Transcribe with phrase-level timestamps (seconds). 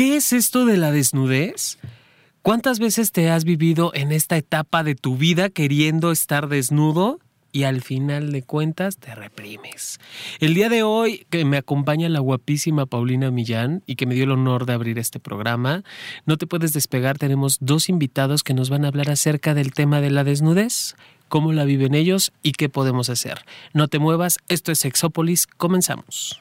[0.00, 1.78] ¿Qué es esto de la desnudez?
[2.40, 7.18] ¿Cuántas veces te has vivido en esta etapa de tu vida queriendo estar desnudo
[7.52, 10.00] y al final de cuentas te reprimes.
[10.38, 14.24] El día de hoy que me acompaña la guapísima Paulina Millán y que me dio
[14.24, 15.84] el honor de abrir este programa,
[16.24, 20.00] no te puedes despegar, tenemos dos invitados que nos van a hablar acerca del tema
[20.00, 20.96] de la desnudez,
[21.28, 23.44] cómo la viven ellos y qué podemos hacer.
[23.74, 26.40] No te muevas, esto es Sexópolis, comenzamos.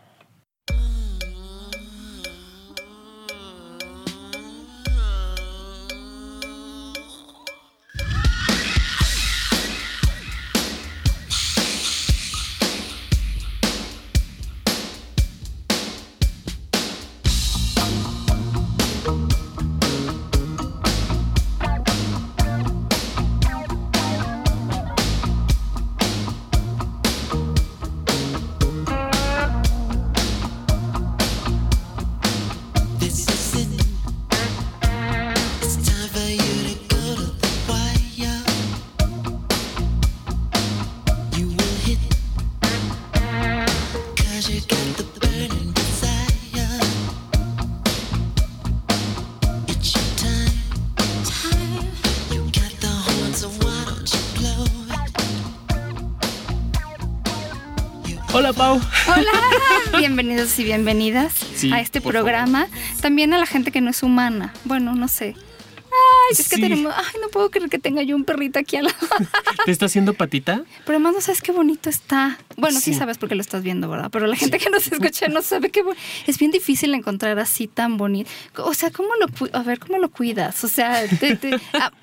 [60.19, 62.67] Bienvenidos y bienvenidas a este programa.
[62.99, 64.53] También a la gente que no es humana.
[64.65, 65.33] Bueno, no sé.
[65.37, 66.93] Ay, es que tenemos.
[66.93, 68.97] Ay, no puedo creer que tenga yo un perrito aquí al lado.
[69.65, 70.63] ¿Te está haciendo patita?
[70.85, 72.37] Pero además no sabes qué bonito está.
[72.57, 74.09] Bueno, sí, sabes porque lo estás viendo, ¿verdad?
[74.11, 76.03] Pero la gente que nos escucha no sabe qué bonito.
[76.27, 78.29] Es bien difícil encontrar así tan bonito.
[78.57, 80.65] O sea, ¿cómo lo a ver cómo lo cuidas?
[80.65, 81.01] O sea,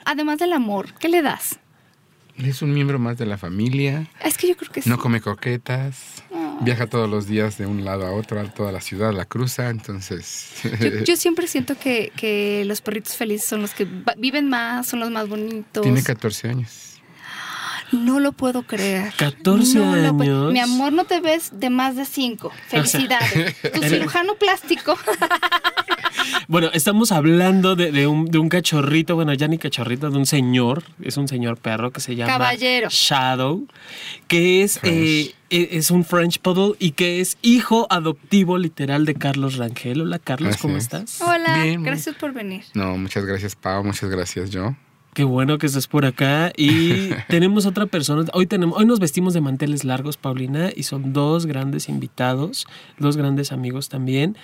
[0.06, 1.58] además del amor, ¿qué le das?
[2.38, 4.06] Es un miembro más de la familia.
[4.24, 4.88] Es que yo creo que sí.
[4.88, 6.22] No come croquetas.
[6.60, 9.68] Viaja todos los días de un lado a otro, a toda la ciudad, la cruza,
[9.68, 10.52] entonces...
[11.06, 15.10] Yo, siempre siento que, que, los perritos felices son los que viven más, son los
[15.10, 15.82] más bonitos.
[15.82, 16.86] Tiene 14 años.
[17.92, 19.12] No lo puedo creer.
[19.16, 20.52] 14 años.
[20.52, 22.50] Mi amor, no te ves de más de 5.
[22.68, 23.54] Felicidades.
[23.72, 24.98] tu cirujano plástico.
[26.48, 31.28] bueno, estamos hablando de, un, cachorrito, bueno, ya ni cachorrito, de un señor, es un
[31.28, 32.88] señor perro que se llama Caballero.
[32.90, 33.66] Shadow,
[34.28, 39.14] que es, eh, e, es un French Poodle y que es hijo adoptivo literal de
[39.14, 40.02] Carlos Rangel.
[40.02, 41.20] Hola, Carlos, ¿cómo estás?
[41.20, 42.64] Hola, gracias por venir.
[42.74, 44.74] No, muchas gracias, Pau, muchas gracias, yo.
[45.16, 46.52] Qué bueno que estés por acá.
[46.58, 48.30] Y tenemos otra persona.
[48.34, 52.66] Hoy, tenemos, hoy nos vestimos de manteles largos, Paulina, y son dos grandes invitados,
[52.98, 54.36] dos grandes amigos también.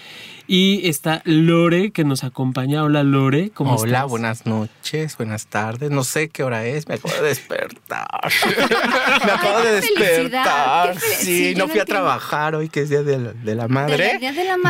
[0.47, 2.85] Y está Lore, que nos acompaña.
[2.85, 3.51] Hola, Lore.
[3.51, 5.91] ¿Cómo Hola, buenas noches, buenas tardes.
[5.91, 8.33] No sé qué hora es, me acabo de despertar.
[9.27, 10.99] me acabo de despertar.
[10.99, 14.19] Sí, no fui a trabajar hoy, que es Día de la, Madre.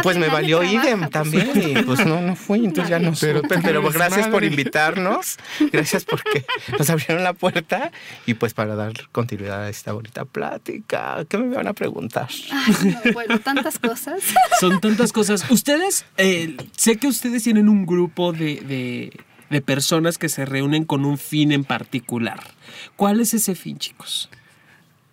[0.02, 1.52] Pues me valió idem también.
[1.54, 5.38] Y pues no, no fui, entonces ya no Pero, pero gracias por invitarnos.
[5.70, 6.44] Gracias porque
[6.78, 7.92] nos abrieron la puerta
[8.26, 12.28] y pues para dar continuidad a esta bonita plática, ¿qué me van a preguntar?
[13.12, 14.22] bueno, tantas cosas.
[14.60, 15.50] Son tantas cosas.
[15.50, 19.12] Ustedes, eh, sé que ustedes tienen un grupo de,
[19.50, 22.40] de personas que se reúnen con un fin en particular.
[22.96, 24.30] ¿Cuál es ese fin, chicos?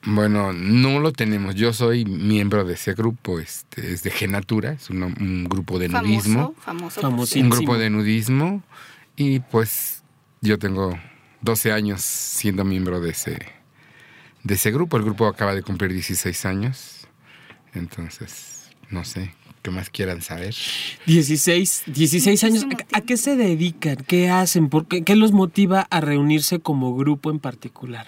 [0.03, 1.55] Bueno, no lo tenemos.
[1.55, 6.55] Yo soy miembro de ese grupo, este, es de Genatura, es un, grupo de nudismo.
[6.59, 7.39] Famoso, famoso.
[7.39, 8.63] Un grupo de nudismo.
[9.17, 9.98] Y pues
[10.41, 10.97] yo tengo
[11.41, 13.39] 12 años siendo miembro de ese,
[14.43, 14.97] de ese grupo.
[14.97, 17.07] El grupo acaba de cumplir 16 años.
[17.73, 20.55] Entonces, no sé, ¿qué más quieran saber?
[21.05, 22.65] 16, 16 años.
[22.93, 23.97] ¿A qué se dedican?
[23.97, 24.69] ¿Qué hacen?
[24.69, 28.07] ¿Por qué, los motiva a reunirse como grupo en particular?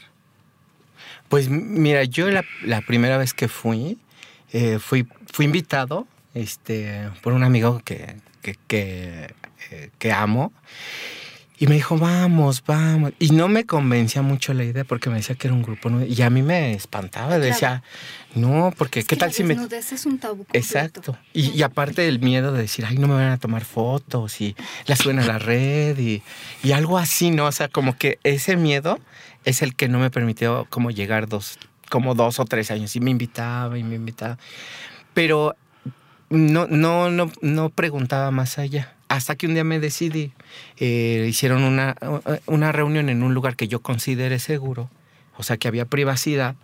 [1.30, 3.98] Pues mira, yo la, primera vez que fui,
[4.52, 9.34] eh, fui, fui invitado este, por un amigo que, que, que,
[9.70, 10.52] eh, que amo.
[11.62, 13.14] Y me dijo, vamos, vamos.
[13.20, 16.12] Y no me convencía mucho la idea porque me decía que era un grupo nuevo.
[16.12, 17.38] Y a mí me espantaba.
[17.38, 17.84] Decía,
[18.34, 19.56] no, porque ¿qué tal si me.
[19.72, 20.48] es un tabú.
[20.54, 21.16] Exacto.
[21.34, 24.56] Y, aparte del miedo de decir, ay, no me van a tomar fotos y
[24.88, 26.24] las suben a la red y,
[26.64, 27.46] y algo así, ¿no?
[27.46, 29.00] O sea, como que ese miedo
[29.46, 31.60] es el que no me permitió como llegar dos,
[31.92, 32.96] como dos o tres años.
[32.96, 34.40] Y me invitaba y me invitaba.
[35.14, 35.56] Pero
[36.32, 40.32] no, no, no, no preguntaba más allá hasta que un día me decidí,
[40.78, 41.98] eh, hicieron una,
[42.46, 44.90] una reunión en un lugar que yo consideré seguro,
[45.38, 46.56] o sea que había privacidad,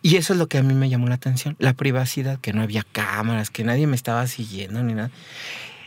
[0.00, 2.62] y eso es lo que a mí me llamó la atención, la privacidad, que no
[2.62, 5.10] había cámaras, que nadie me estaba siguiendo ni nada.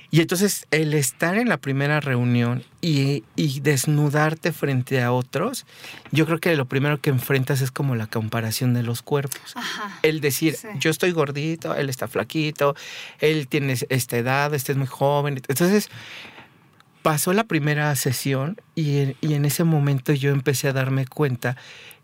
[0.10, 5.66] Y entonces el estar en la primera reunión y, y, desnudarte frente a otros,
[6.12, 9.56] yo creo que lo primero que enfrentas es como la comparación de los cuerpos.
[9.56, 10.00] Ajá.
[10.04, 10.68] El decir, Sí.
[10.80, 12.76] yo estoy gordito, él está flaquito,
[13.20, 15.42] él tiene esta edad, este es muy joven.
[15.48, 15.90] Entonces
[17.02, 21.58] pasó la primera sesión y y en ese momento yo empecé a darme cuenta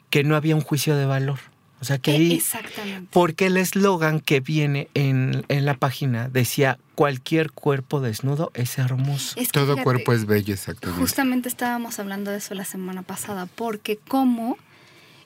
[0.09, 1.39] que no había un juicio de valor.
[1.83, 2.33] O sea, que E- ahí...
[2.35, 3.09] Exactamente.
[3.11, 9.33] Porque el eslogan que viene en, en la página decía, cualquier cuerpo desnudo es hermoso.
[9.37, 11.01] Es que Todo fíjate, cuerpo es bello, exactamente.
[11.01, 14.57] Justamente estábamos hablando de eso la semana pasada, porque como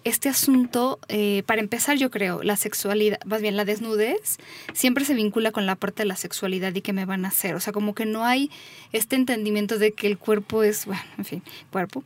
[0.08, 4.38] este asunto, eh, para empezar yo creo, la sexualidad, más bien la desnudez,
[4.74, 7.56] siempre se vincula con la parte de la sexualidad y qué me van a hacer.
[7.56, 8.50] O sea, como que no hay
[8.92, 12.04] este entendimiento de que el cuerpo es, bueno, en fin, cuerpo.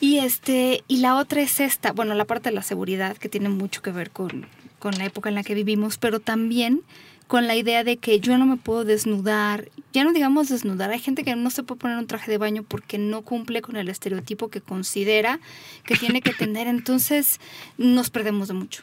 [0.00, 3.48] Y este, y la otra es esta, bueno, la parte de la seguridad, que tiene
[3.48, 4.46] mucho que ver con,
[4.78, 6.82] con la época en la que vivimos, pero también
[7.30, 10.98] con la idea de que yo no me puedo desnudar, ya no digamos desnudar, hay
[10.98, 13.88] gente que no se puede poner un traje de baño porque no cumple con el
[13.88, 15.38] estereotipo que considera
[15.84, 17.38] que tiene que tener, entonces
[17.78, 18.82] nos perdemos de mucho.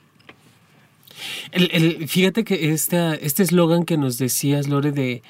[1.52, 5.24] El- fíjate que esta, este eslogan que nos decías, Lore, de...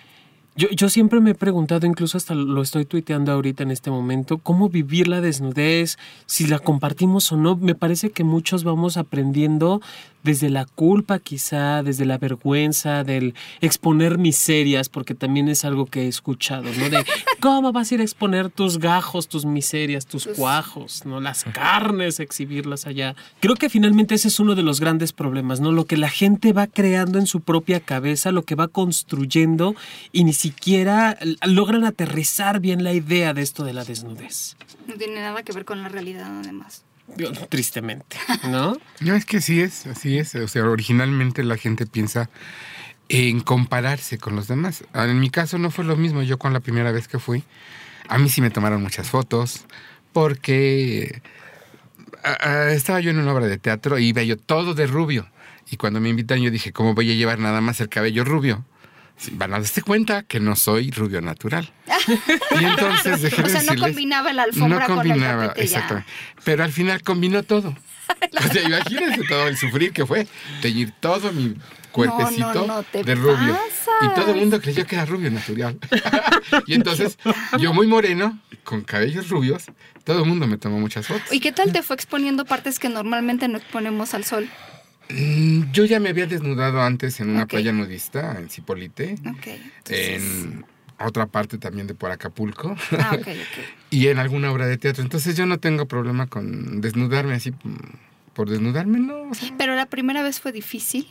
[0.56, 4.40] Yo, yo siempre me he preguntado, incluso hasta lo estoy tuiteando ahorita en este momento,
[4.40, 7.56] cómo vivir la desnudez, si la compartimos o no.
[7.58, 9.82] Me parece que muchos vamos aprendiendo
[10.28, 16.04] desde la culpa quizá, desde la vergüenza, del exponer miserias, porque también es algo que
[16.04, 16.90] he escuchado, ¿no?
[16.90, 17.04] De
[17.40, 21.22] cómo vas a ir a exponer tus gajos, tus miserias, tus Tus- cuajos, ¿no?
[21.22, 23.16] Las carnes, exhibirlas allá.
[23.40, 25.72] Creo que finalmente ese es uno de los grandes problemas, ¿no?
[25.72, 29.76] Lo que la gente va creando en su propia cabeza, lo que va construyendo
[30.12, 34.58] y ni siquiera logran aterrizar bien la idea de esto de la desnudez.
[34.88, 36.84] No tiene nada que ver con la realidad además.
[37.50, 38.18] Tristemente,
[38.50, 38.78] ¿no?
[39.00, 40.36] No, es que sí es, así es.
[40.36, 42.30] O sea, originalmente la gente piensa
[43.10, 44.84] en compararse con los demás.
[44.94, 46.22] En mi caso no fue lo mismo.
[46.24, 47.44] Yo con la primera vez que fui,
[48.08, 49.66] a mí sí me tomaron muchas fotos
[50.14, 51.22] porque
[52.72, 55.28] estaba yo en una obra de teatro y iba yo todo de rubio.
[55.70, 58.66] Y cuando me invitan yo dije, ¿cómo voy a llevar nada más el cabello rubio?
[59.32, 61.72] Van a darse cuenta que no soy rubio natural.
[62.62, 66.06] y entonces dejé O sea, no combinaba la alfombra no combinaba, con.
[66.44, 67.76] Pero al final combinó todo.
[68.40, 70.28] O sea, imagínense todo el sufrir que fue
[70.62, 71.56] teñir todo mi
[71.92, 73.54] cuerpecito No, no, no, te de rubio.
[73.54, 73.96] pasas.
[74.02, 75.78] Y todo el mundo creyó que era rubio natural.
[76.68, 77.18] y entonces,
[77.60, 79.66] yo muy moreno, con cabellos rubios,
[80.04, 81.32] todo el mundo me tomó muchas fotos.
[81.32, 84.50] ¿Y qué tal te fue exponiendo partes que normalmente no exponemos al sol?
[85.10, 89.48] Mm, Yo ya me había desnudado antes en una playa nudista, en Cipolite, Ok.
[89.78, 90.66] entonces- en
[91.00, 92.76] otra parte también de por Acapulco.
[93.00, 93.28] Ah, ok, ok.
[93.92, 95.04] y en alguna obra de teatro.
[95.04, 99.30] Entonces yo no tengo problema con desnudarme así mm, por desnudarme, no.
[99.30, 101.08] o sea, Pero la primera vez fue difícil.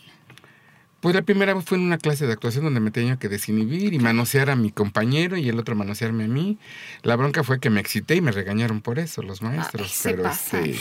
[1.00, 3.92] Pues la primera vez fue en una clase de actuación donde me tenía que desinhibir
[3.94, 6.58] y manosear a mi compañero y el otro manosearme a mí.
[7.02, 10.04] La bronca fue que me excité y me regañaron por eso los maestros.
[10.06, 10.74] Ay, pero este,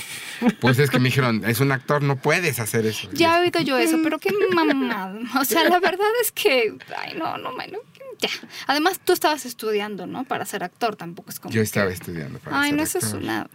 [0.61, 3.09] pues es que me dijeron, es un actor, no puedes hacer eso.
[3.13, 5.19] Ya he oído yo eso, pero qué mamada.
[5.39, 7.77] O sea, la verdad es que, ay, no, no, bueno,
[8.19, 8.29] ya.
[8.67, 10.23] Además, tú estabas estudiando, ¿no?
[10.23, 11.53] Para ser actor, tampoco es como.
[11.53, 13.21] Yo que- estaba estudiando para Ay, ser no, eso es actor.
[13.21, 13.47] una.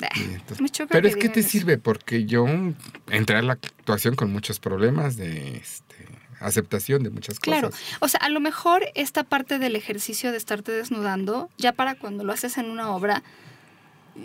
[0.00, 1.48] Entonces- Pero es que te eso.
[1.50, 2.46] sirve porque yo
[3.10, 5.96] entré a la actuación con muchos problemas de este,
[6.40, 7.82] aceptación de muchas Claro, cosas.
[8.00, 12.24] o sea, a lo mejor esta parte del ejercicio de estarte desnudando, ya para cuando
[12.24, 13.22] lo haces en una obra,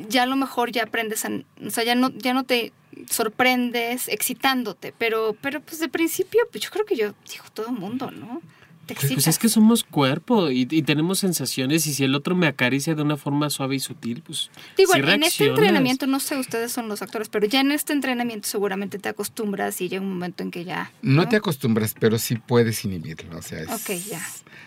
[0.10, 1.30] ya a lo mejor ya aprendes a,
[1.66, 2.74] o sea, ya no, ya no te
[3.10, 7.74] sorprendes excitándote, pero, pero pues de principio, pues yo creo que yo digo todo el
[7.74, 8.42] mundo, ¿no?
[8.88, 9.24] Te Pues, excitas.
[9.26, 12.96] pues es que somos cuerpo y, y tenemos sensaciones y si el otro me acaricia
[12.96, 16.72] de una forma suave y sutil, pues Digo, sí en este entrenamiento, no sé, ustedes
[16.72, 20.42] son los actores, pero ya en este entrenamiento seguramente te acostumbras y llega un momento
[20.44, 20.92] en que ya.
[21.02, 23.38] No te acostumbras, pero sí puedes inhibirlo.
[23.38, 24.22] O sea, es- Ok, ya.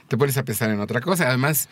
[0.09, 1.26] te pones a pensar en otra cosa.
[1.28, 1.68] Además,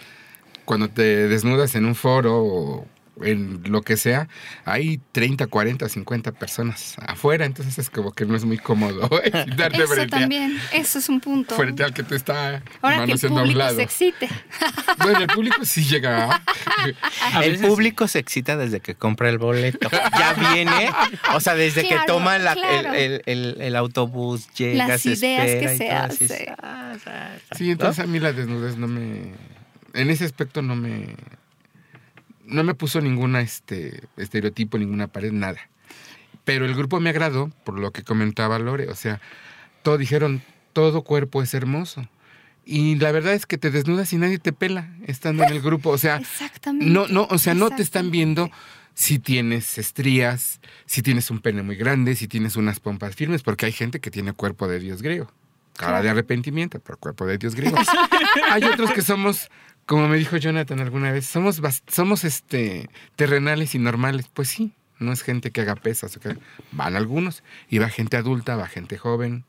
[0.64, 2.86] cuando te desnudas en un foro o
[3.22, 4.28] en lo que sea,
[4.64, 9.08] hay 30, 40, 50 personas afuera, entonces es como que no es muy cómodo
[9.56, 11.54] darte Eso frente, a- también, eso es un punto.
[11.56, 14.28] frente al que te está Ahora que el manoseando a un público se excite.
[14.98, 16.42] Bueno, el público sí llega.
[17.34, 19.88] A el veces- público se excita desde que compra el boleto.
[20.18, 20.90] Ya viene,
[21.34, 22.92] o sea, desde que toma la- claro.
[22.94, 26.24] el, el- el- el autobús, llega, Las se ideas que espera y se todo, así
[26.24, 26.30] es.
[26.30, 26.54] hace.
[26.62, 29.32] Ah, ah, ah, Sí, entonces a mí la desnudez no me.
[29.94, 31.14] En ese aspecto no me.
[32.48, 35.58] No me puso ninguna este, estereotipo, ninguna pared, nada.
[36.44, 38.88] Pero el grupo me agradó por lo que comentaba Lore.
[38.88, 39.20] O sea,
[39.82, 42.08] todos dijeron, todo cuerpo es hermoso.
[42.64, 45.90] Y la verdad es que te desnudas y nadie te pela estando en el grupo.
[45.90, 46.86] O sea, Exactamente.
[46.86, 48.50] no, no, o sea, no te están viendo
[48.94, 53.66] si tienes estrías, si tienes un pene muy grande, si tienes unas pompas firmes, porque
[53.66, 55.30] hay gente que tiene cuerpo de dios griego.
[55.76, 57.76] cara de arrepentimiento, pero cuerpo de Dios griego.
[58.50, 59.48] Hay otros que somos,
[59.88, 64.26] como me dijo Jonathan alguna vez, somos, somos este, terrenales y normales.
[64.32, 66.14] Pues sí, no es gente que haga pesas.
[66.14, 66.20] o
[66.72, 69.46] Van algunos, y va gente adulta, va gente joven.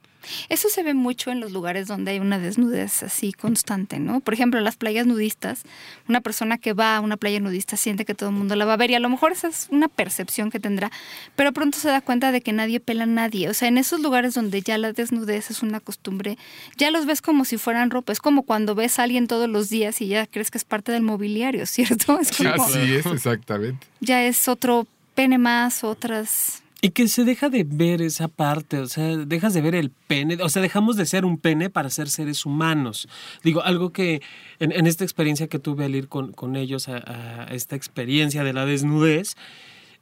[0.50, 4.20] Eso se ve mucho en los lugares donde hay una desnudez así constante, ¿no?
[4.20, 5.64] Por ejemplo, en las playas nudistas,
[6.08, 8.74] una persona que va a una playa nudista siente que todo el mundo la va
[8.74, 10.92] a ver y a lo mejor esa es una percepción que tendrá,
[11.36, 13.50] pero pronto se da cuenta de que nadie pela a nadie.
[13.50, 16.38] O sea, en esos lugares donde ya la desnudez es una costumbre,
[16.78, 18.12] ya los ves como si fueran ropa.
[18.12, 20.92] Es como cuando ves a alguien todos los días y ya crees que es parte
[20.92, 22.20] del mobiliario, ¿cierto?
[22.20, 23.88] Es como, Así es, exactamente.
[24.00, 26.64] ya es otro pene más, otras...
[26.82, 30.38] Y que se deja de ver esa parte, o sea, dejas de ver el pene,
[30.42, 33.10] o sea, dejamos de ser un pene para ser seres humanos.
[33.44, 34.22] Digo, algo que
[34.60, 38.54] en, en esta experiencia que tuve al ir con, con ellos a, esta experiencia de
[38.54, 39.36] la desnudez,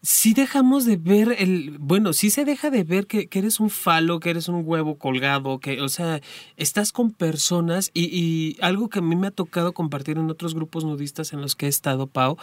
[0.03, 3.71] sí dejamos de ver el, bueno, sí se deja de ver que, que eres un
[3.71, 6.21] falo, que eres un huevo colgado, que, o sea,
[6.57, 10.53] estás con personas y, y algo que a mí me ha tocado compartir en otros
[10.53, 12.37] grupos nudistas en los que he estado, Pau,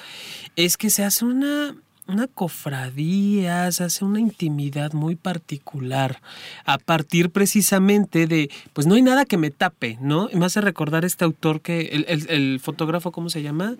[0.56, 1.76] es que se hace una,
[2.06, 6.20] una cofradía, se hace una intimidad muy particular
[6.64, 10.28] a partir precisamente de, pues no hay nada que me tape, ¿no?
[10.32, 13.76] Y me hace recordar este autor que, el, el- el fotógrafo, ¿cómo se llama?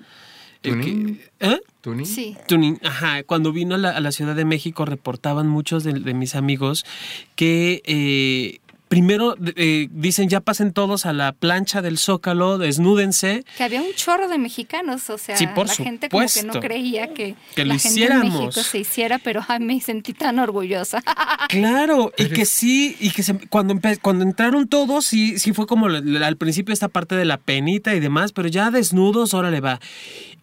[0.62, 1.20] Tuning.
[1.40, 1.60] ¿Eh?
[1.82, 2.06] ¿Tuning?
[2.06, 2.36] Sí.
[2.48, 6.14] Tuning, ajá, cuando vino a la, a la Ciudad de México reportaban muchos de, de
[6.14, 6.86] mis amigos
[7.36, 8.60] que eh,
[8.94, 13.92] primero eh, dicen ya pasen todos a la plancha del Zócalo, desnúdense, Que había un
[13.94, 17.64] chorro de mexicanos, o sea, Sí, por la gente como que no creía que, Que
[17.64, 18.54] la lo gente en México hiciéramos.
[18.54, 21.02] se hiciera, pero ay, me sentí tan orgullosa.
[21.48, 25.86] Claro, y que sí, y que se- cuando, cuando entraron todos, sí, sí fue como
[25.86, 29.78] al principio esta parte de la penita y demás, pero ya desnudos, órale va.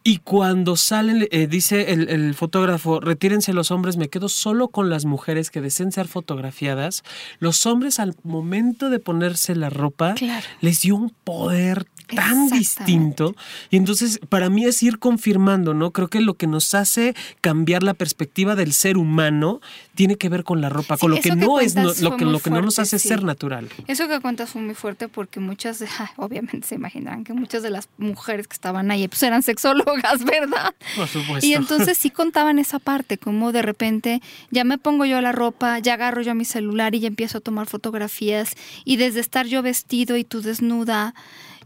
[0.04, 4.90] Y cuando salen, eh, dice el, el fotógrafo, retírense los hombres, me quedo solo con
[4.90, 7.04] las mujeres que deseen ser fotografiadas.
[7.40, 10.46] Los hombres al momento de ponerse la ropa, Claro.
[10.62, 13.36] les dio un poder tan distinto.
[13.70, 15.92] Y entonces, para mí es ir confirmando, ¿no?
[15.92, 19.62] Creo que lo que nos hace cambiar la perspectiva del ser humano
[19.96, 22.26] tiene que ver con la ropa, Sí, con lo que no es no- lo que,
[22.26, 23.08] muy lo que no nos hace sí.
[23.08, 23.70] ser natural.
[23.88, 25.82] Eso que cuentas fue muy fuerte porque muchas,
[26.18, 29.91] obviamente se imaginarán que muchas de las mujeres que estaban ahí pues eran sexólogas,
[30.26, 30.74] ¿verdad?
[30.96, 31.46] Por supuesto.
[31.46, 35.80] Y entonces sí contaban esa parte, como de repente ya me pongo yo la ropa,
[35.80, 38.56] ya agarro yo mi celular y ya empiezo a tomar fotografías
[38.86, 41.14] y desde estar yo vestido y tú desnuda,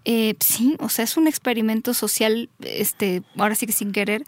[0.05, 4.23] eh, sí, o sea, es un experimento social, este, ahora sí que sin querer,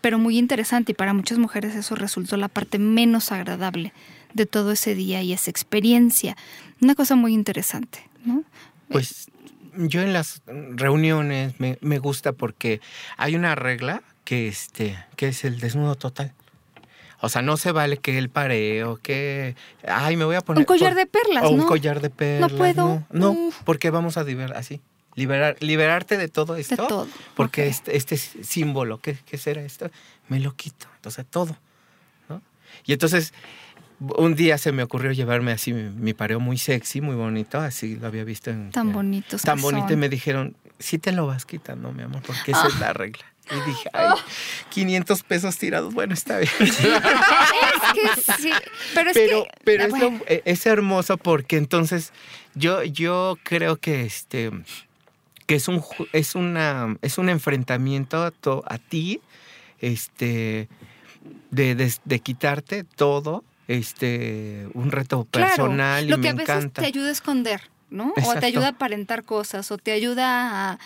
[0.00, 3.92] pero muy interesante y para muchas mujeres eso resultó la parte menos agradable
[4.34, 6.36] de todo ese día y esa experiencia.
[6.80, 8.44] Una cosa muy interesante, ¿no?
[8.88, 9.28] Pues
[9.76, 12.80] yo en las reuniones me, me gusta porque
[13.16, 16.32] hay una regla que, este, que es el desnudo total.
[17.20, 19.56] O sea, no se vale que el pareo, que...
[19.88, 20.60] Ay, me voy a poner...
[20.60, 21.66] Un collar por- de perlas, O un ¿no?
[21.66, 22.52] collar de perlas.
[22.52, 22.86] puedo.
[22.86, 23.56] No, no, Uf.
[23.64, 24.82] porque vamos a liberar así.
[25.14, 26.76] Liberar, liberarte de todo esto.
[26.86, 29.90] todo, Porque este, este símbolo, ¿qué, ¿qué será esto?
[30.28, 30.86] Me lo quito.
[30.96, 31.56] Entonces, todo.
[32.28, 32.42] ¿no?
[32.84, 33.32] Y entonces,
[34.00, 37.58] un día se me ocurrió llevarme así mi, mi pareo muy sexy, muy bonito.
[37.58, 38.70] Así lo había visto en...
[38.70, 39.42] Tan bonitos.
[39.42, 39.92] Tan bonito.
[39.92, 43.24] Y me dijeron, sí te lo vas quitando, mi amor, porque esa es la regla.
[43.48, 44.08] Y dije, ay,
[44.70, 46.50] 500 pesos tirados, bueno, está bien.
[46.60, 48.50] Es que sí,
[48.94, 49.50] pero es pero que...
[49.64, 50.10] pero ah, es, bueno.
[50.18, 52.12] lo- eh, es hermoso porque entonces
[52.54, 54.50] yo, yo creo que este
[55.46, 59.20] que es un es una es un enfrentamiento a, to- a ti
[59.80, 60.68] este
[61.50, 66.34] de, de- de quitarte todo este un reto Claro, personal lo y que me a
[66.34, 68.12] veces encanta te ayuda a esconder, ¿no?
[68.24, 70.78] O te ayuda a aparentar cosas, o te ayuda a,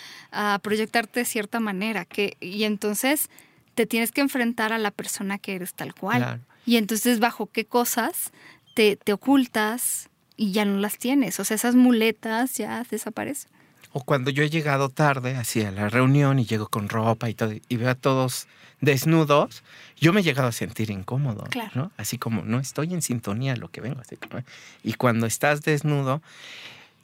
[0.55, 3.29] a proyectarte de cierta manera, que, y entonces
[3.75, 6.19] te tienes que enfrentar a la persona que eres tal cual.
[6.19, 6.41] Claro.
[6.67, 8.33] Y entonces bajo qué cosas
[8.75, 11.41] te, te ocultas y ya no las tienes.
[11.41, 13.51] O sea, esas muletas ya desaparecen.
[13.93, 17.35] O cuando yo he llegado tarde así a la reunión y llego con ropa y
[17.35, 18.47] todo y veo a todos
[18.81, 19.63] desnudos,
[19.99, 21.71] yo me he llegado a sentir incómodo, Claro.
[21.75, 21.93] ¿no?
[21.97, 24.01] Así como no estoy en sintonía a lo que vengo.
[24.01, 24.43] Así como,
[24.83, 26.23] y cuando estás desnudo,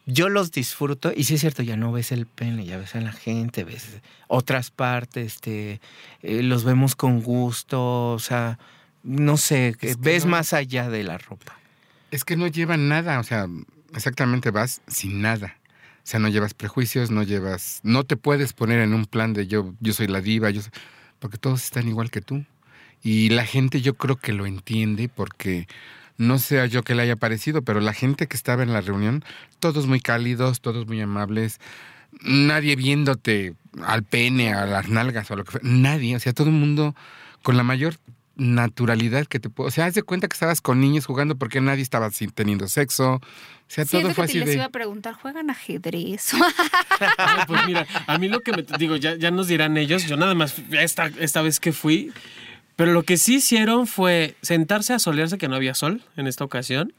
[0.06, 3.00] yo los disfruto y sí es cierto, ya no ves el pene, ya ves a
[3.00, 5.80] la gente, ves otras partes, este,
[6.22, 8.58] eh, los vemos con gusto, o sea,
[9.02, 11.58] no sé, que Es que ves no- más allá de la ropa.
[12.12, 13.46] Es que no llevan nada, o sea,
[13.94, 15.56] exactamente vas sin nada.
[16.04, 19.48] O sea, no llevas prejuicios, no llevas, no te puedes poner en un plan de
[19.48, 20.70] yo, yo soy la diva, yo soy-
[21.18, 22.44] porque todos están igual que tú.
[23.02, 25.68] Y la gente yo creo que lo entiende porque
[26.18, 29.24] no sea yo que le haya parecido, pero la gente que estaba en la reunión,
[29.60, 31.60] todos muy cálidos, todos muy amables,
[32.22, 33.54] nadie viéndote
[33.84, 36.54] al pene, a las nalgas o a lo que fuera, nadie, o sea, todo el
[36.54, 36.94] mundo
[37.42, 37.96] con la mayor
[38.36, 39.68] naturalidad que te puedo.
[39.68, 42.68] O sea, haz de cuenta que estabas con niños jugando porque nadie estaba sin, teniendo
[42.68, 43.14] sexo.
[43.14, 43.20] O
[43.66, 44.54] sea, Sí, es todo lo fue que así te les de.
[44.56, 46.32] iba a preguntar, ¿juegan ajedrez?
[47.18, 50.16] Ay, pues mira, a mí lo que me digo, ya, ya nos dirán ellos, yo
[50.16, 52.12] nada más esta, esta vez que fui,
[52.76, 56.44] pero lo que sí hicieron fue sentarse a solearse, que no había sol en esta
[56.44, 56.92] ocasión.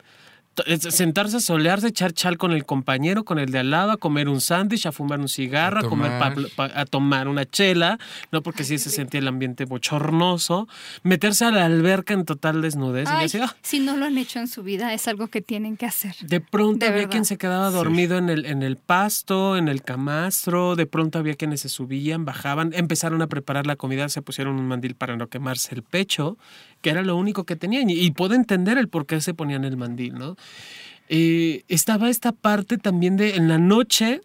[0.66, 4.28] Sentarse a solearse, echar chal con el compañero, con el de al lado, a comer
[4.30, 6.50] un sándwich, a fumar un cigarro, A a, comer pa- tomar.
[6.56, 8.00] pa- a tomar una chela,
[8.32, 10.68] no porque sí se sentía el ambiente bochornoso,
[11.04, 13.08] meterse a la alberca en total desnudez.
[13.22, 13.56] y así, "Ah".
[13.62, 16.16] si no lo han hecho en su vida, es algo que tienen que hacer.
[16.22, 17.12] De pronto De había verdad.
[17.12, 21.36] quien se quedaba dormido en, el, en el pasto, en el camastro, de pronto había
[21.36, 25.28] quienes se subían, bajaban, empezaron a preparar la comida, se pusieron un mandil para no
[25.28, 26.38] quemarse el pecho,
[26.88, 27.90] que era lo único que tenían.
[27.90, 30.38] Y, y puedo entender el por qué se ponían el mandil, ¿no?
[31.10, 34.22] Eh, estaba esta parte también de en la noche.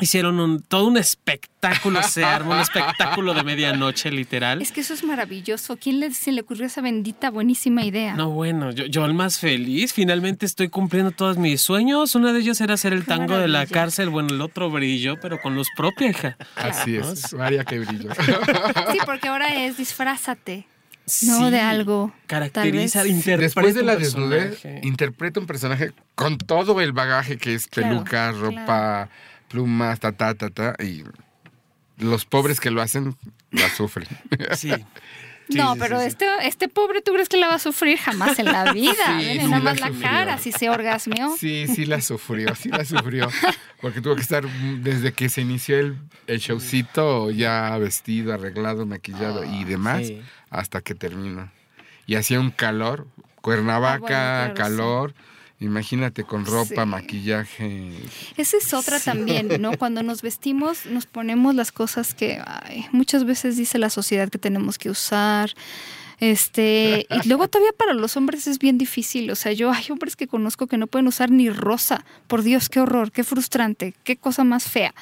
[0.00, 4.62] Hicieron un, todo un espectáculo, se armó un espectáculo de medianoche, literal.
[4.62, 5.76] Es que eso es maravilloso.
[5.76, 8.14] ¿Quién le, se le ocurrió esa bendita, buenísima idea?
[8.14, 9.92] No, bueno, yo, yo el más feliz.
[9.92, 12.14] Finalmente estoy cumpliendo todos mis sueños.
[12.14, 14.10] Uno de ellos era hacer el Qué tango de la cárcel.
[14.10, 16.36] Bueno, el otro brilló, pero con luz propia, hija.
[16.54, 17.34] Así es.
[17.34, 18.10] María que brillo.
[18.92, 20.66] Sí, porque ahora es disfrázate.
[21.22, 23.16] No, Sí, de algo, Caracteriza, tal vez.
[23.16, 27.90] interpreta Después de la desnudez, interpreta un personaje con todo el bagaje que es Claro,
[27.90, 29.08] peluca, ropa,
[29.48, 30.74] plumas, ta, ta, ta, ta.
[30.82, 31.04] Y
[31.98, 33.16] los pobres que lo hacen
[33.50, 34.08] la sufren.
[34.56, 34.70] Sí.
[35.50, 36.08] Sí, no, sí, pero sí, sí.
[36.08, 38.92] este, este pobre, ¿tú crees que la va a sufrir jamás en la vida?
[39.18, 41.36] Sí nada la más la cara, si se orgasmeó.
[41.36, 43.28] Sí, sí la sufrió, sí la sufrió.
[43.80, 44.44] Porque tuvo que estar
[44.78, 50.22] desde que se inició el, el showcito ya vestido, arreglado, maquillado y demás, sí.
[50.50, 51.50] hasta que terminó.
[52.06, 53.06] Y hacía un calor,
[53.40, 55.14] Cuernavaca, Ah, bueno, claro, calor.
[55.60, 56.88] Imagínate con ropa, Sí.
[56.88, 57.90] maquillaje.
[58.36, 59.72] Esa es otra también, ¿no?
[59.78, 64.38] Cuando nos vestimos, nos ponemos las cosas que ay, muchas veces dice la sociedad que
[64.38, 65.50] tenemos que usar.
[66.18, 69.30] Este, y luego todavía para los hombres es bien difícil.
[69.30, 72.04] O sea, yo hay hombres que conozco que no pueden usar ni rosa.
[72.26, 74.94] Por Dios, qué horror, qué frustrante, qué cosa más fea.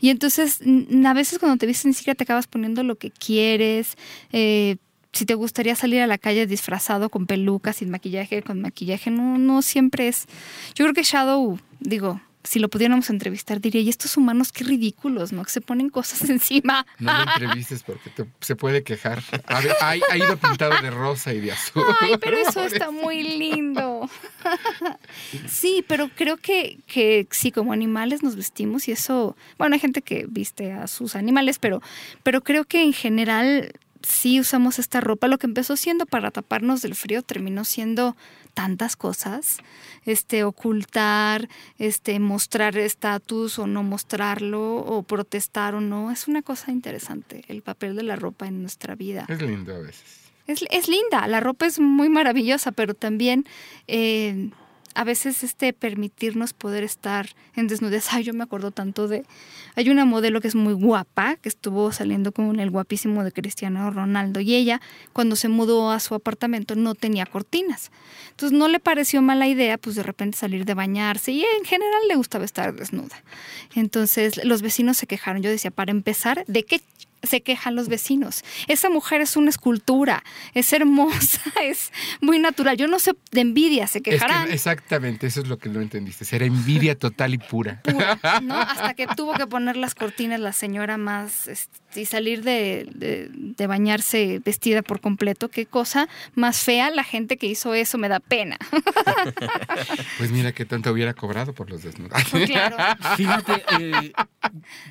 [0.00, 0.60] Y entonces,
[1.06, 3.96] a veces cuando te vistes ni siquiera te acabas poniendo lo que quieres.
[4.32, 4.76] eh,
[5.14, 9.38] si te gustaría salir a la calle disfrazado con pelucas, sin maquillaje, con maquillaje, no,
[9.38, 10.26] no siempre es.
[10.74, 15.32] Yo creo que Shadow, digo, si lo pudiéramos entrevistar, diría, y estos humanos qué ridículos,
[15.32, 15.42] ¿no?
[15.44, 16.84] Que se ponen cosas encima.
[16.98, 19.22] No lo entrevistes porque te- se puede quejar.
[19.46, 21.82] Ha, ha- ha ido pintado de rosa y de azul.
[22.02, 24.10] Ay, pero eso está muy lindo.
[25.48, 30.02] Sí, pero creo que, que sí, como animales nos vestimos y eso, bueno, hay gente
[30.02, 31.80] que viste a sus animales, pero,
[32.22, 33.72] pero creo que en general
[34.06, 35.28] sí usamos esta ropa.
[35.28, 38.16] Lo que empezó siendo para taparnos del frío terminó siendo
[38.54, 39.58] tantas cosas.
[40.04, 46.10] Este, ocultar, este, mostrar estatus o no mostrarlo, o protestar o no.
[46.10, 49.26] Es una cosa interesante, el papel de la ropa en nuestra vida.
[49.28, 50.24] Es lindo a veces.
[50.46, 53.46] Es, es linda, la ropa es muy maravillosa, pero también
[53.88, 54.50] eh,
[54.94, 58.12] a veces este permitirnos poder estar en desnudez.
[58.12, 59.24] Ay, yo me acuerdo tanto de.
[59.74, 63.90] Hay una modelo que es muy guapa, que estuvo saliendo con el guapísimo de Cristiano
[63.90, 64.80] Ronaldo, y ella,
[65.12, 67.90] cuando se mudó a su apartamento, no tenía cortinas.
[68.30, 72.02] Entonces no le pareció mala idea, pues de repente salir de bañarse, y en general
[72.08, 73.22] le gustaba estar desnuda.
[73.74, 75.42] Entonces los vecinos se quejaron.
[75.42, 76.80] Yo decía, para empezar, ¿de qué
[77.26, 78.44] se quejan los vecinos.
[78.68, 80.22] Esa mujer es una escultura,
[80.54, 82.76] es hermosa, es muy natural.
[82.76, 84.50] Yo no sé, de envidia se Es que quejarán.
[84.50, 86.24] exactamente, eso es lo que no entendiste.
[86.24, 87.80] Será envidia total y pura.
[87.82, 88.54] pura, ¿no?
[88.60, 93.28] Hasta que tuvo que poner las cortinas la señora más este, y salir de, de-
[93.32, 95.48] de bañarse vestida por completo.
[95.48, 98.56] Qué cosa más fea la gente que hizo eso, me da pena.
[100.18, 102.22] Pues mira qué tanto hubiera cobrado por los desnudos.
[102.46, 102.76] claro.
[103.16, 104.12] Fíjate, eh,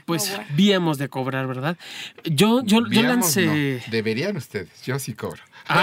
[0.05, 0.51] pues No, bueno.
[0.55, 1.77] víamos de cobrar, ¿verdad?
[2.25, 3.81] Yo, yo, yo lancé.
[3.85, 3.91] no.
[3.91, 5.41] Deberían ustedes, yo sí cobro.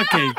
[0.00, 0.36] Ok.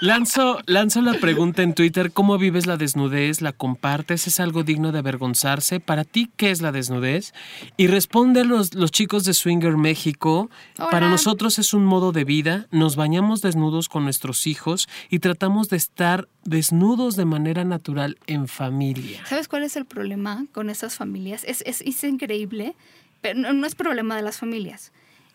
[0.00, 3.40] Lanzo, lanzo la pregunta en Twitter: ¿Cómo vives la desnudez?
[3.42, 4.26] ¿La compartes?
[4.26, 5.80] ¿Es algo digno de avergonzarse?
[5.80, 7.32] ¿Para ti qué es la desnudez?
[7.76, 10.90] Y responde los, los chicos de Swinger México: Hola.
[10.90, 12.66] Para nosotros es un modo de vida.
[12.70, 18.48] Nos bañamos desnudos con nuestros hijos y tratamos de estar desnudos de manera natural en
[18.48, 19.24] familia.
[19.26, 21.44] ¿Sabes cuál es el problema con esas familias?
[21.44, 22.74] Es, es, es increíble,
[23.24, 24.92] pero no, es problema de las familias.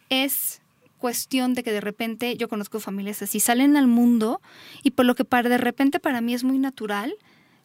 [0.10, 0.62] Es
[1.00, 4.42] cuestión de que de repente yo conozco familias así, salen al mundo
[4.84, 7.16] y por lo que para, de repente para mí es muy natural,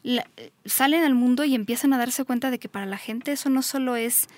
[0.03, 0.27] la-
[0.65, 3.61] salen al mundo y empiezan a darse cuenta de que para la gente eso no
[3.61, 4.29] solo es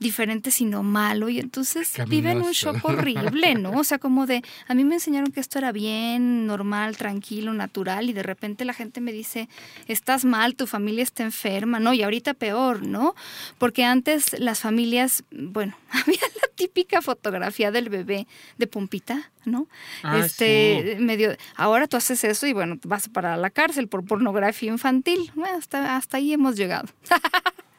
[0.00, 3.72] diferente sino malo y entonces viven un shock horrible, ¿no?
[3.72, 8.08] O sea, como de, a mí me enseñaron que esto era bien, normal, tranquilo, natural
[8.08, 9.50] y de repente la gente me dice,
[9.86, 11.92] estás mal, tu familia está enferma, ¿no?
[11.92, 13.14] Y ahorita peor, ¿no?
[13.58, 19.68] Porque antes las familias, bueno, había la típica fotografía del bebé de pompita, ¿no?
[20.02, 24.70] Ah, este, medio, ahora tú haces eso y bueno, vas para la cárcel por pornografía
[24.70, 25.30] infantil.
[25.34, 26.88] Bueno, hasta, hasta ahí hemos llegado.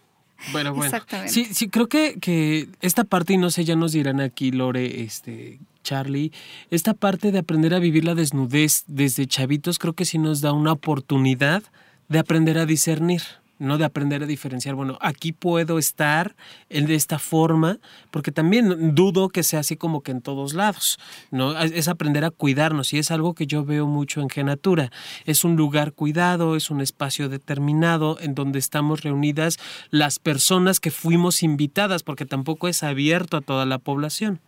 [0.52, 0.86] Bueno, bueno.
[0.86, 1.34] Exactamente.
[1.34, 5.04] Sí, sí, creo que, que esta parte, y no sé, ya nos dirán aquí, Lore,
[5.04, 6.32] este, Charlie,
[6.70, 10.54] esta parte de aprender a vivir la desnudez desde chavitos, creo que sí nos da
[10.54, 11.64] una oportunidad
[12.10, 13.22] de aprender a discernir.
[13.62, 13.78] ¿No?
[13.78, 16.36] De aprender a diferenciar, bueno, aquí puedo estar
[16.70, 17.78] de esta forma,
[18.10, 21.58] porque también dudo que sea así como que en todos lados, ¿no?
[21.60, 24.92] Es aprender a cuidarnos y es algo que yo veo mucho en Genatura.
[25.26, 29.60] Es un lugar cuidado, es un espacio determinado en donde estamos reunidas
[29.92, 34.40] las personas que fuimos invitadas, porque tampoco es abierto a toda la población.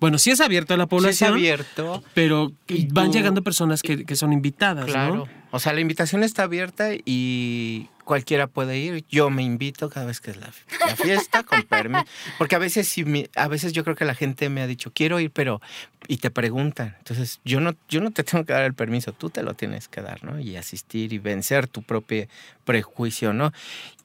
[0.00, 2.02] Bueno, sí es abierto a la Sí es población, abierto.
[2.14, 2.52] pero
[2.92, 5.14] van llegando personas que, que son invitadas, Claro.
[5.14, 5.28] ¿no?
[5.52, 9.04] O sea, la invitación está abierta y cualquiera puede ir.
[9.10, 10.48] Yo me invito cada vez que es la,
[10.86, 12.04] la fiesta, con permiso.
[12.38, 14.92] Porque a veces, sí me- a veces yo creo que la gente me ha dicho,
[14.94, 15.60] quiero ir, pero...
[16.08, 16.94] Y te preguntan.
[16.98, 19.88] Entonces, yo no, yo no te tengo que dar el permiso, tú te lo tienes
[19.88, 20.38] que dar, ¿no?
[20.40, 22.26] Y asistir y vencer tu propio
[22.64, 23.52] prejuicio, ¿no?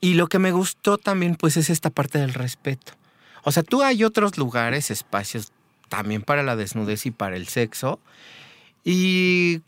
[0.01, 2.93] Y lo que me gustó también, pues, es esta parte del respeto.
[3.43, 5.51] O sea, tú hay otros lugares, espacios
[5.89, 7.99] también para la desnudez y para el sexo.
[8.83, 9.61] Y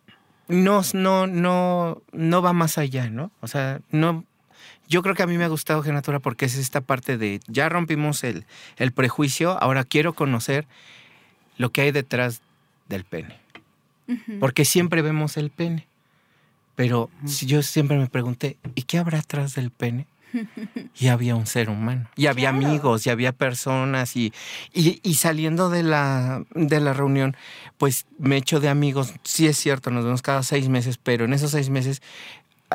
[0.47, 3.32] no, no, no, no va más allá, ¿no?
[3.41, 4.23] O sea, no.
[4.88, 7.67] Yo creo que a mí me ha gustado Genatura porque es esta parte de ya
[7.67, 8.45] rompimos el,
[8.77, 10.65] el prejuicio, ahora quiero conocer
[11.58, 12.41] lo que hay detrás
[12.88, 13.36] del pene.
[14.39, 15.86] Porque siempre vemos el pene.
[16.75, 20.08] Pero si yo siempre me pregunté, ¿y qué habrá atrás del pene?
[20.99, 22.09] Y había un ser humano.
[22.15, 22.67] Y había Claro.
[22.67, 24.15] amigos, y había personas.
[24.15, 24.33] Y,
[24.73, 27.35] y, y saliendo de la, de la reunión,
[27.77, 29.13] pues me echo de amigos.
[29.23, 32.01] Sí es cierto, nos vemos cada seis meses, pero en esos seis meses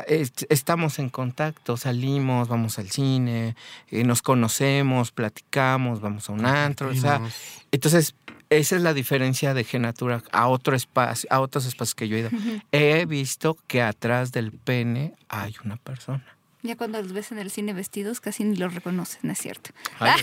[0.07, 3.55] est- estamos en contacto, salimos, vamos al cine,
[3.91, 6.89] eh, nos conocemos, platicamos, vamos a un antro.
[6.89, 7.33] O sea, Compartimos.
[7.71, 8.15] entonces,
[8.49, 12.19] esa es la diferencia de Genatura a otro espacio, a otros espacios que yo he
[12.21, 12.29] ido.
[12.71, 16.23] He visto que atrás del pene hay una persona.
[16.63, 19.71] Ya cuando los ves en el cine vestidos casi ni los reconocen, es cierto.
[19.99, 20.21] Ay.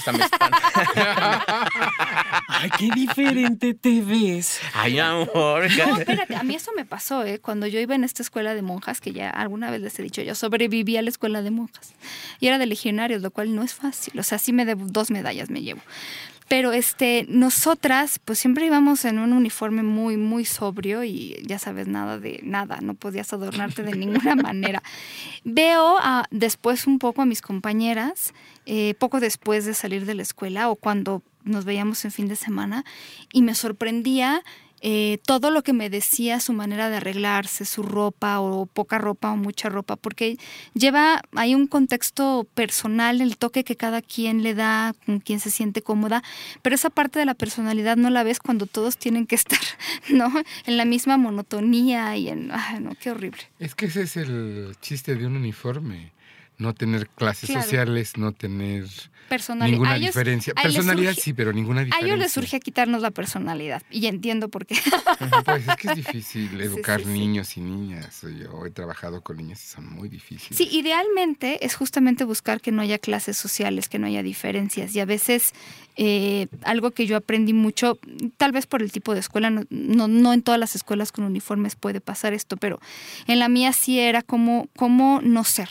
[2.48, 4.59] Ay, qué diferente te ves.
[4.72, 5.68] Ay, amor.
[5.70, 7.40] No, espérate, a mí eso me pasó, ¿eh?
[7.40, 10.22] Cuando yo iba en esta escuela de monjas, que ya alguna vez les he dicho,
[10.22, 11.92] yo sobreviví a la escuela de monjas.
[12.40, 14.18] Y era de legionarios, lo cual no es fácil.
[14.18, 15.83] O sea, sí me debo, dos medallas me llevo.
[16.50, 21.86] Pero este, nosotras, pues siempre íbamos en un uniforme muy, muy sobrio y ya sabes,
[21.86, 24.82] nada de nada, no podías adornarte de ninguna manera.
[25.44, 28.34] Veo a- después un poco a mis compañeras,
[28.66, 32.34] eh, poco después de salir de la escuela o cuando nos veíamos en fin de
[32.34, 32.84] semana,
[33.32, 34.42] y me sorprendía
[34.80, 39.30] eh, todo lo que me decía su manera de arreglarse, su ropa o poca ropa
[39.30, 40.38] o mucha ropa, porque
[40.74, 45.50] lleva hay un contexto personal, el toque que cada quien le da, con quien se
[45.50, 46.22] siente cómoda,
[46.62, 49.60] pero esa parte de la personalidad no la ves cuando todos tienen que estar,
[50.08, 50.32] ¿no?
[50.66, 53.42] En la misma monotonía y en, ay, no, qué horrible.
[53.58, 56.12] Es que ese es el chiste de un uniforme.
[56.61, 57.62] No tener clases Claro.
[57.62, 58.85] sociales, no tener
[59.29, 59.73] Personalidad.
[59.73, 60.53] ninguna A ellos- diferencia.
[60.57, 62.07] a Personalidad surge- sí, pero ninguna A diferencia.
[62.07, 64.77] ellos les surge a quitarnos la personalidad y entiendo por qué.
[65.44, 67.12] Pues es que es difícil educar sí, sí.
[67.12, 68.20] niños y niñas.
[68.23, 70.57] Yo he trabajado con niños y son muy difíciles.
[70.59, 74.94] Sí, idealmente es justamente buscar que no haya clases sociales, que no haya diferencias.
[74.94, 75.53] Y a veces
[75.96, 77.99] eh, algo que yo aprendí mucho,
[78.37, 81.25] tal vez por el tipo de escuela, no, no, no en todas las escuelas con
[81.25, 82.81] uniformes puede pasar esto, pero
[83.27, 85.68] en la mía sí era como, cómo no ser.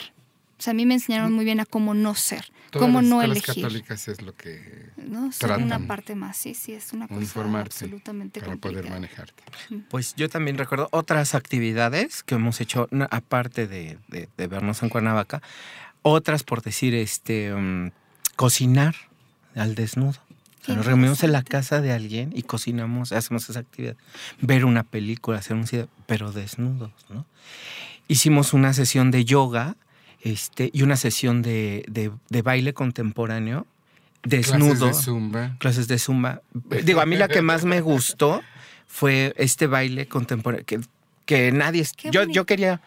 [0.60, 3.10] O sea, a mí me enseñaron muy bien a cómo no ser, Todas cómo las
[3.10, 3.56] no elegir.
[3.64, 5.32] católicas es lo que ¿no?
[5.32, 5.88] Ser una tratan.
[5.88, 9.42] parte más, sí, sí, es una cosa absolutamente para poder manejarte.
[9.90, 14.90] Pues yo también recuerdo otras actividades que hemos hecho, aparte de, de- de vernos en
[14.90, 15.42] Cuernavaca,
[16.02, 17.92] otras por decir, este, mm,
[18.36, 18.96] cocinar
[19.56, 20.20] al desnudo.
[20.62, 23.96] O sea, Qué nos reunimos en la casa de alguien y cocinamos, hacemos esa actividad.
[24.42, 27.26] Ver una película, hacer un cine, pero desnudos, ¿no?
[28.10, 29.76] Hicimos una sesión de yoga
[30.22, 33.66] este, y una sesión de, de- de baile contemporáneo,
[34.24, 35.56] desnudo Clases de zumba.
[35.60, 36.42] clases de zumba.
[36.84, 38.42] Digo, a mí la que más me gustó
[38.88, 40.80] fue este baile contemporáneo que,
[41.26, 42.36] que nadie Qué yo, bonito.
[42.36, 42.82] yo quería,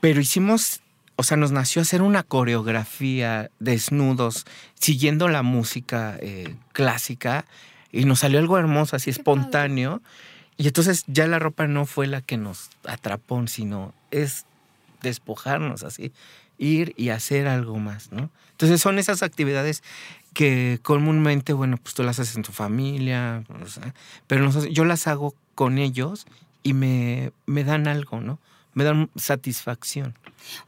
[0.00, 0.82] pero hicimos,
[1.16, 7.46] o sea, nos nació hacer una coreografía desnudos, siguiendo la música eh, clásica
[7.92, 10.02] y nos salió algo hermoso, así Qué espontáneo.
[10.58, 14.44] Y entonces ya la ropa no fue la que nos atrapó, sino es
[15.02, 16.12] despojarnos así,
[16.58, 18.30] ir y hacer algo más, ¿no?
[18.52, 19.82] Entonces son esas actividades
[20.32, 23.94] que comúnmente, bueno, pues tú las haces en tu familia, o sea,
[24.26, 26.26] pero nosotros- yo las hago con ellos
[26.62, 28.38] y me, me dan algo, ¿no?
[28.74, 30.14] Me dan satisfacción.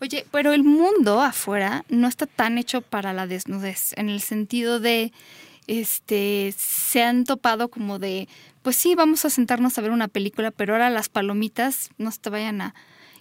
[0.01, 4.81] Oye, pero el mundo afuera no está tan hecho para la desnudez, en el sentido
[4.81, 5.13] de
[5.67, 8.27] este, se han topado como de,
[8.63, 12.19] pues sí, vamos a sentarnos a ver una película, pero ahora las palomitas no se
[12.21, 12.75] te vayan a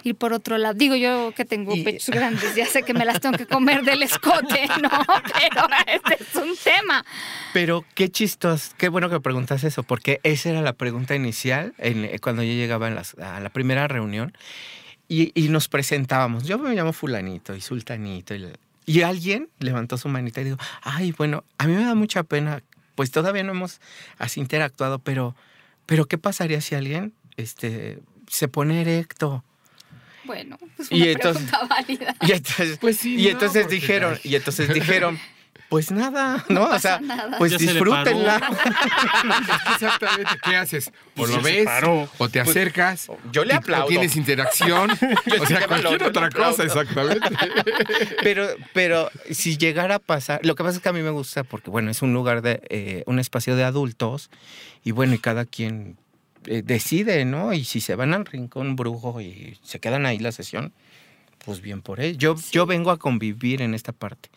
[0.08, 0.74] ir por otro lado.
[0.74, 3.84] Digo yo que tengo Y- pechos grandes, ya sé que me las tengo que comer
[3.84, 4.89] del escote, ¿no?
[5.34, 7.06] Pero este es un tema.
[7.54, 12.06] Pero qué chistoso, qué bueno que preguntas eso, porque esa era la pregunta inicial en-
[12.06, 14.34] eh, cuando yo llegaba las- a la primera reunión
[15.08, 16.43] y, y nos presentábamos.
[16.46, 18.48] Yo me llamo fulanito y sultanito y,
[18.86, 22.62] y alguien levantó su manita y dijo, ay, bueno, a mí me da mucha pena,
[22.96, 23.80] pues todavía no hemos
[24.17, 25.36] así interactuado, pero,
[25.86, 29.43] pero ¿qué pasaría si alguien este, se pone erecto?
[30.27, 32.15] Bueno, es Y una entonces- pregunta válida.
[32.21, 35.17] Y entonces, Pues sí, y no, entonces dijeron, y entonces dijeron,
[35.69, 36.63] pues nada, ¿no?
[36.65, 37.37] o sea, nada.
[37.37, 38.39] pues Ya se disfrútenla.
[39.73, 40.91] Exactamente, ¿qué haces?
[41.17, 41.67] O Y lo ves,
[42.17, 43.07] o te acercas.
[43.31, 43.85] yo le y- aplaudo.
[43.85, 44.91] O tienes interacción.
[45.41, 47.27] o sea, lo- cualquier otra cosa, exactamente.
[48.23, 51.43] Pero, pero si llegara a pasar, lo que pasa es que a mí me gusta
[51.43, 54.29] porque, bueno, es un lugar de, eh, un espacio de adultos
[54.83, 55.97] y bueno, y cada quien
[56.45, 57.54] eh, decide, ¿no?
[57.54, 60.73] Y si se van al rincón brujo y se quedan ahí la sesión,
[61.45, 62.17] pues bien por ello.
[62.17, 64.30] Yo, yo vengo a convivir en esta parte,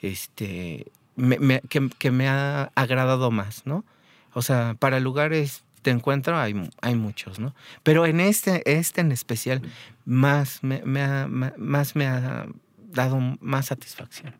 [0.00, 0.86] este,
[1.16, 3.84] me- me- que, que me ha agradado más, ¿no?
[4.32, 7.54] O sea, para lugares de encuentro hay, hay muchos, ¿no?
[7.82, 9.62] Pero en este, este en especial,
[10.04, 12.46] más me, me ha, más me ha
[12.92, 14.34] dado más satisfacción.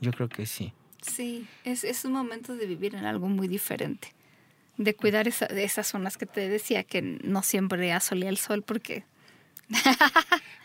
[0.00, 0.72] Yo creo que sí.
[1.02, 4.12] Sí, es, es un momento de vivir en algo muy diferente.
[4.78, 8.62] De cuidar esa- de esas zonas que te decía que no siempre asolía el sol
[8.62, 9.04] porque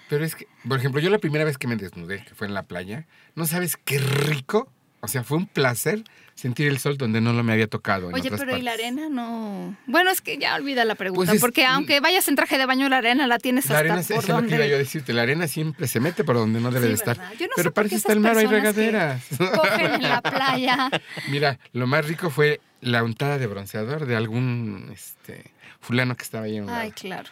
[0.10, 2.54] Pero es que, por ejemplo, yo la primera vez que me desnudé, que fue en
[2.54, 4.72] la playa, ¿no sabes qué rico?
[5.02, 8.08] O sea, fue un placer sentir el sol donde no lo me había tocado.
[8.08, 9.76] Oye, pero ¿y la arena no?
[9.86, 12.66] Bueno, es que ya olvida la pregunta, Pues es- porque aunque vayas en traje de
[12.66, 14.56] baño, la arena la tienes La hasta arena, por es lo que donde...
[14.56, 16.94] iba yo a decirte, la arena siempre se mete por donde no debe Sí, de
[16.96, 17.18] estar.
[17.38, 19.24] Yo no Pero sé para eso está el mar, hay regaderas.
[19.38, 20.90] Cogen en la playa.
[21.30, 26.46] Mira, lo más rico fue la untada de bronceador de algún este, fulano que estaba
[26.46, 26.80] ahí a un lado.
[26.80, 27.30] Ay, claro.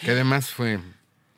[0.00, 0.78] Que además fue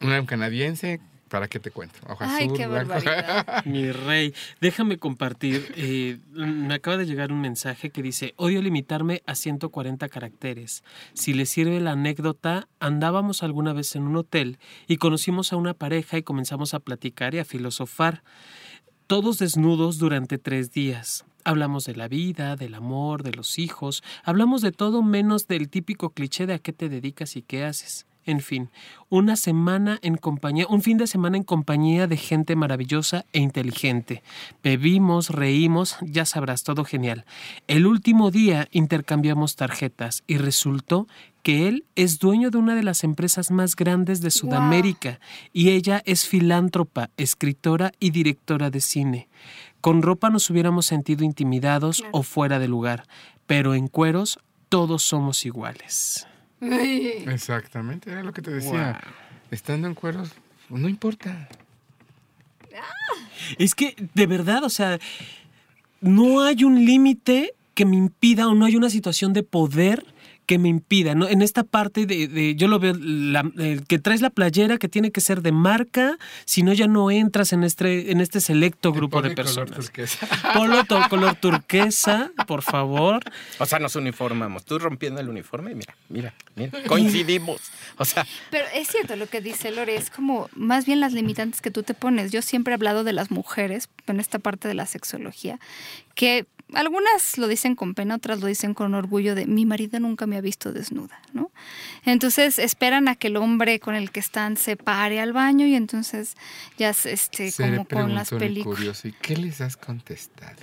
[0.00, 1.98] un canadiense, ¿para qué te cuento?
[2.07, 2.88] Ojo Ay, azul, qué blanco.
[2.88, 3.64] barbaridad.
[3.64, 5.72] Mi rey, déjame compartir.
[5.76, 10.83] eh, me acaba de llegar un mensaje que dice, odio limitarme a 140 caracteres.
[11.14, 15.72] Si le sirve la anécdota, andábamos alguna vez en un hotel y conocimos a una
[15.74, 18.22] pareja y comenzamos a platicar y a filosofar.
[19.07, 21.24] Todos desnudos durante tres días.
[21.44, 24.03] Hablamos de la vida, del amor, de los hijos.
[24.24, 28.07] Hablamos de todo menos del típico cliché de a qué te dedicas y qué haces.
[28.26, 28.70] En fin,
[29.09, 34.22] una semana en compañía, un fin de semana en compañía de gente maravillosa e inteligente.
[34.62, 37.24] Bebimos, reímos, ya sabrás, todo genial.
[37.66, 41.09] El último día intercambiamos tarjetas y resultó
[41.42, 45.18] que él es dueño de una de las empresas más grandes de Sudamérica
[45.55, 49.29] y ella es filántropa, escritora y directora de cine.
[49.81, 52.11] Con ropa nos hubiéramos sentido intimidados Claro.
[52.19, 53.07] o fuera de lugar,
[53.47, 54.38] pero en cueros
[54.69, 56.27] todos somos iguales.
[56.61, 59.01] Exactamente, era lo que te decía.
[59.51, 60.33] Estando en cueros,
[60.69, 61.49] no importa.
[63.59, 64.99] Es que, de verdad, o sea,
[66.01, 70.05] no hay un límite que me impida o no hay una situación de poder
[70.51, 71.15] que me impida.
[71.15, 71.29] ¿no?
[71.29, 73.49] En esta parte de, de- yo lo veo, la-
[73.87, 77.53] que traes la playera que tiene que ser de marca, si no ya no entras
[77.53, 79.85] en este, en este selecto grupo de Pone color personas.
[79.87, 80.27] turquesa.
[80.53, 83.23] Polo to- color turquesa, por favor.
[83.61, 84.65] O sea, nos uniformamos.
[84.65, 86.73] Tú rompiendo el uniforme, mira, mira, mira.
[86.89, 87.61] Coincidimos.
[87.97, 91.61] O sea, Pero es cierto lo que dice Lore, es como más bien las limitantes
[91.61, 92.33] que tú te pones.
[92.33, 95.61] Yo siempre he hablado de las mujeres en esta parte de la sexología,
[96.17, 100.27] que algunas lo dicen con pena, otras lo dicen con orgullo de mi marido nunca
[100.27, 101.51] me ha visto desnuda, ¿no?
[102.05, 105.75] Entonces esperan a que el hombre con el que están se pare al baño y
[105.75, 106.37] entonces
[106.79, 108.79] ya es, este Se como con las películas.
[108.79, 110.57] curioso, ¿y qué les has contestado?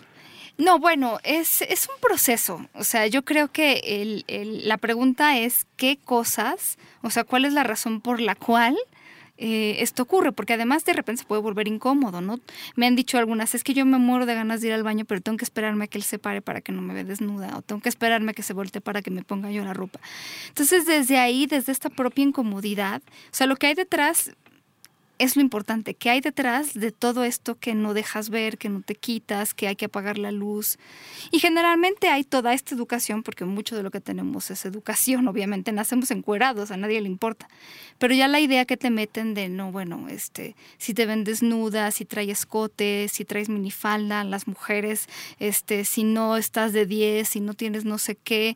[0.57, 2.67] No, bueno, es, es un proceso.
[2.73, 7.45] O sea, yo creo que el- el- la pregunta es qué cosas, o sea, cuál
[7.45, 8.75] es la razón por la cual
[9.37, 12.39] eh, esto ocurre, porque además de repente se puede volver incómodo, ¿no?
[12.75, 15.05] Me han dicho algunas, es que yo me muero de ganas de ir al baño,
[15.05, 17.57] pero tengo que esperarme a que él se pare para que no me vea desnuda,
[17.57, 19.99] o tengo que esperarme a que se voltee para que me ponga yo la ropa.
[20.47, 24.31] Entonces, desde ahí, desde esta propia incomodidad, o sea, lo que hay detrás
[25.19, 28.81] es lo importante, que hay detrás de todo esto que no dejas ver, que no
[28.81, 30.77] te quitas, que hay que apagar la luz.
[31.31, 35.71] Y generalmente hay toda esta educación, porque mucho de lo que tenemos es educación, obviamente
[35.71, 37.47] nacemos encuerados, a nadie le importa.
[37.97, 41.91] Pero ya la idea que te meten de, no, bueno, este, si te ven desnuda,
[41.91, 45.07] si traes escote, si traes minifalda, las mujeres,
[45.39, 48.55] este, si no estás de 10, si no tienes no sé qué,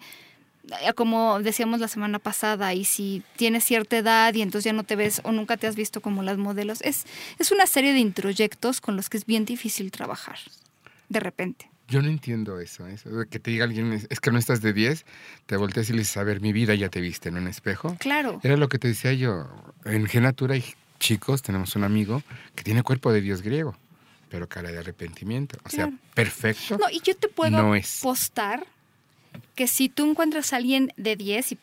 [0.95, 4.95] como decíamos la semana pasada, y si tienes cierta edad y entonces ya no te
[4.95, 7.05] ves o nunca te has visto como las modelos, es,
[7.39, 10.37] es una serie de introyectos con los que es bien difícil trabajar,
[11.09, 11.69] de repente.
[11.87, 14.71] Yo no entiendo eso, eso de que te diga alguien, es, que no estás de
[14.71, 15.05] 10,
[15.45, 17.97] te volteas y le dices, a ver, mi vida ya te viste en un espejo.
[17.99, 18.39] Claro.
[18.43, 19.49] Era lo que te decía yo.
[19.83, 20.63] En Genatura hay
[20.99, 22.23] chicos, tenemos un amigo
[22.55, 23.75] que tiene cuerpo de dios griego,
[24.29, 25.57] pero cara de arrepentimiento.
[25.65, 25.97] O sea, Claro.
[26.13, 26.77] perfecto.
[26.77, 27.99] No, y yo te puedo No es.
[28.01, 28.65] postar
[29.55, 31.55] que si tú encuentras a alguien de 10, y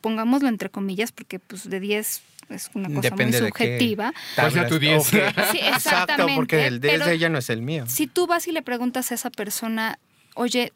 [0.00, 4.12] pongámoslo entre comillas, porque pues de 10 es una cosa Depende muy subjetiva.
[4.34, 4.98] ¿Cuál sea tu 10?
[5.08, 5.14] Ok.
[5.52, 7.84] Sí, Exacto, porque el 10 pero- de ella no es el mío.
[7.88, 9.98] Si tú vas y le preguntas a esa persona,
[10.34, 10.72] oye,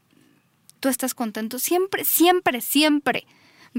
[0.80, 3.26] tú estás contento, siempre, siempre, siempre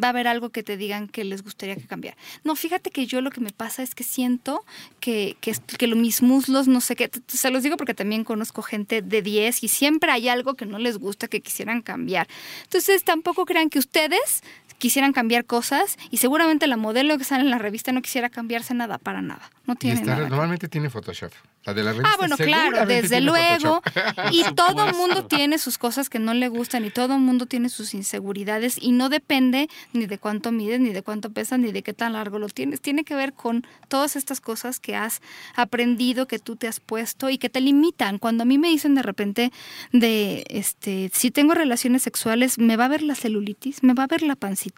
[0.01, 2.17] va a haber algo que te digan que les gustaría que cambiara.
[2.43, 4.63] No, fíjate que yo lo que me pasa es que siento
[4.99, 8.61] que, que, que lo- mis muslos, no sé qué, se los digo porque también conozco
[8.61, 12.27] gente de 10 y siempre hay algo que no les gusta, que quisieran cambiar.
[12.63, 14.41] Entonces tampoco crean que ustedes
[14.79, 18.73] quisieran cambiar cosas y seguramente la modelo que sale en la revista no quisiera cambiarse
[18.73, 19.51] nada para nada.
[19.67, 21.31] No tiene que- normalmente tiene Photoshop.
[21.65, 23.81] La de la revista Ah, bueno, claro, desde luego.
[23.83, 24.31] Photoshop.
[24.31, 27.45] Y todo el mundo tiene sus cosas que no le gustan y todo el mundo
[27.45, 31.71] tiene sus inseguridades y no depende ni de cuánto mides, ni de cuánto pesas, ni
[31.71, 32.79] de qué tan largo lo tienes.
[32.81, 35.21] Tiene que ver con todas estas cosas que has
[35.55, 38.17] aprendido, que tú te has puesto y que te limitan.
[38.17, 39.51] Cuando a mí me dicen de repente
[39.91, 44.07] de, este, si tengo relaciones sexuales, me va a ver la celulitis, me va a
[44.07, 44.68] ver la pancita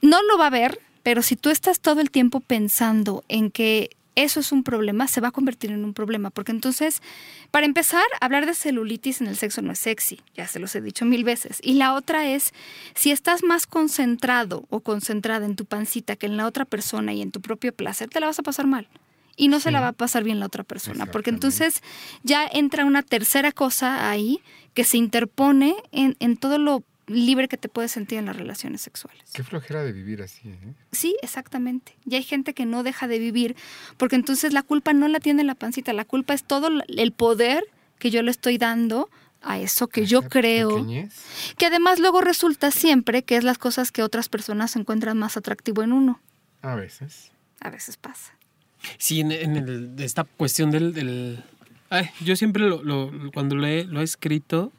[0.00, 3.90] no lo va a ver, pero si tú estás todo el tiempo pensando en que
[4.14, 6.30] eso es un problema, se va a convertir en un problema.
[6.30, 7.00] Porque entonces,
[7.50, 10.80] para empezar, hablar de celulitis en el sexo no es sexy, ya se los he
[10.80, 11.60] dicho mil veces.
[11.62, 12.52] Y la otra es,
[12.94, 17.22] si estás más concentrado o concentrada en tu pancita que en la otra persona y
[17.22, 18.88] en tu propio placer, te la vas a pasar mal.
[19.34, 21.82] Y no se la va a pasar bien la otra persona, porque entonces
[22.22, 24.42] ya entra una tercera cosa ahí
[24.74, 28.80] que se interpone en, en todo lo libre que te puedes sentir en las relaciones
[28.80, 29.22] sexuales.
[29.32, 30.74] Qué flojera de vivir así, ¿eh?
[30.92, 31.96] Sí, exactamente.
[32.06, 33.54] Y hay gente que no deja de vivir
[33.96, 37.64] porque entonces la culpa no la tiene la pancita, la culpa es todo el poder
[37.98, 39.08] que yo le estoy dando
[39.42, 41.14] a eso que yo creo, pequeñez.
[41.58, 45.82] que además luego resulta siempre que es las cosas que otras personas encuentran más atractivo
[45.82, 46.20] en uno.
[46.62, 47.32] A veces.
[47.60, 48.34] A veces pasa.
[48.98, 50.92] Sí, en, en el- esta cuestión del...
[50.94, 51.42] del-
[51.90, 54.72] ay, yo siempre lo, lo- cuando lo he, lo he escrito...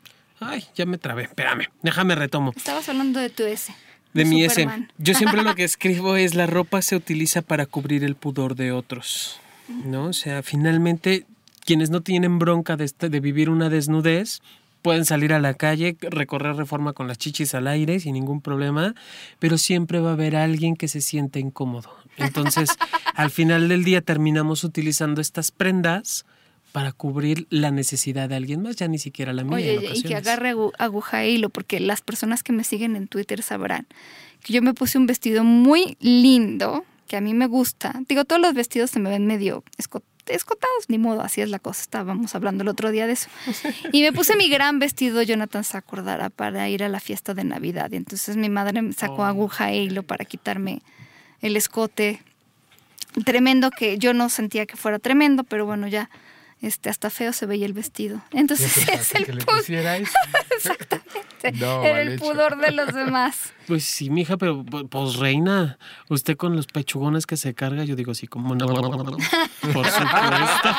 [0.48, 2.54] Ay, ya me trabé, espérame, déjame retomo.
[2.56, 3.74] Estabas hablando de tu S.
[4.14, 4.48] De mi.
[4.48, 4.92] Superman.
[4.98, 8.72] Yo siempre lo que escribo es la ropa se utiliza para cubrir el pudor de
[8.72, 9.40] otros.
[9.86, 10.06] ¿No?
[10.08, 11.26] O sea, finalmente,
[11.66, 14.42] quienes no tienen bronca de, este- de vivir una desnudez,
[14.82, 18.94] pueden salir a la calle, recorrer reforma con las chichis al aire sin ningún problema,
[19.40, 21.96] pero siempre va a haber alguien que se siente incómodo.
[22.18, 22.70] Entonces,
[23.16, 26.26] al final del día terminamos utilizando estas prendas
[26.74, 29.60] para cubrir la necesidad de alguien más, ya ni siquiera la mía.
[29.60, 32.96] en Oye, y que agarre agu- aguja e hilo, porque las personas que me siguen
[32.98, 33.88] en Twitter sabrán
[34.44, 38.02] que yo me puse un vestido muy lindo, que a mí me gusta.
[38.10, 41.60] Digo, todos los vestidos se me ven medio esco- escotados, ni modo, así es la
[41.60, 41.82] cosa.
[41.82, 43.30] Estábamos hablando el otro día de eso.
[43.94, 47.44] Y me puse mi gran vestido, Jonathan se acordará, para ir a la fiesta de
[47.44, 47.92] Navidad.
[47.92, 49.26] Y entonces mi madre me sacó Oh.
[49.26, 50.82] aguja e hilo para quitarme
[51.42, 52.20] el escote
[53.26, 56.10] tremendo que yo no sentía que fuera tremendo, pero bueno, ya
[56.68, 58.22] este hasta feo se veía el vestido.
[58.32, 60.10] ¿Ya Entonces es el pusierais?
[61.60, 62.24] No, era el hecho.
[62.24, 63.52] pudor de los demás.
[63.68, 65.78] Pues sí, mija, pero pu- pues reina,
[66.10, 68.68] usted con los pechugones que se carga, yo digo sí, como no.
[68.68, 68.78] Por
[69.90, 70.70] supuesto.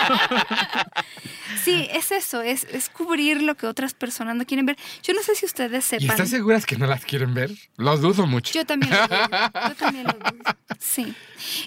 [1.65, 4.77] Sí, es eso, es, es cubrir lo que otras personas no quieren ver.
[5.03, 6.11] Yo no sé si ustedes ¿Y sepan.
[6.11, 7.51] estás seguras que no las quieren ver?
[7.79, 8.53] Los dudo mucho.
[8.53, 9.19] Yo también lo dudo.
[9.69, 10.43] Yo también lo dudo.
[10.79, 11.15] Sí.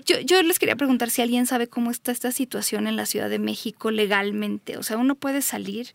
[0.06, 3.28] Yo, yo les quería preguntar si alguien sabe cómo está esta situación en la Ciudad
[3.30, 4.78] de México legalmente.
[4.78, 5.94] O sea, uno puede salir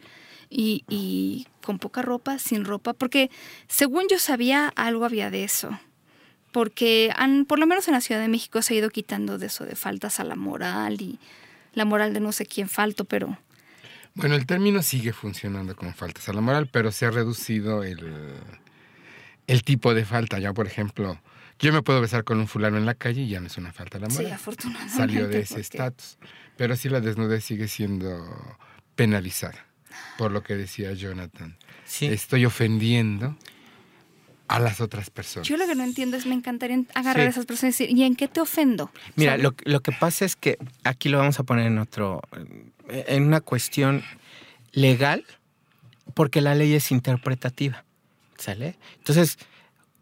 [0.50, 3.30] y, y con poca ropa, sin ropa, porque
[3.68, 5.78] según yo sabía, algo había de eso.
[6.52, 9.46] Porque han, por lo menos en la Ciudad de México se ha ido quitando de
[9.46, 11.18] eso, de faltas a la moral y
[11.72, 13.38] la moral de no sé quién falto, pero
[14.14, 18.34] Bueno, el término sigue funcionando como faltas a la moral, pero se ha reducido el,
[19.46, 20.38] el tipo de falta.
[20.38, 21.18] Ya, por ejemplo,
[21.58, 23.72] yo me puedo besar con un fulano en la calle y ya no es una
[23.72, 24.32] falta a la sí, moral.
[24.32, 24.94] afortunadamente.
[24.94, 26.18] Salió de ese porque- estatus.
[26.56, 28.56] Pero sí la desnudez sigue siendo
[28.94, 29.66] penalizada,
[30.18, 31.56] por lo que decía Jonathan.
[31.84, 32.06] Sí.
[32.06, 33.36] Estoy ofendiendo
[34.48, 35.48] a las otras personas.
[35.48, 37.26] Yo lo que no entiendo es, me encantaría agarrar Sí.
[37.26, 38.90] a esas personas y decir, ¿y en qué te ofendo?
[39.16, 42.20] Mira, lo, lo que pasa es que aquí lo vamos a poner en otro,
[42.88, 44.02] en una cuestión
[44.72, 45.24] legal,
[46.14, 47.84] porque la ley es interpretativa,
[48.36, 48.76] ¿sale?
[48.98, 49.38] Entonces,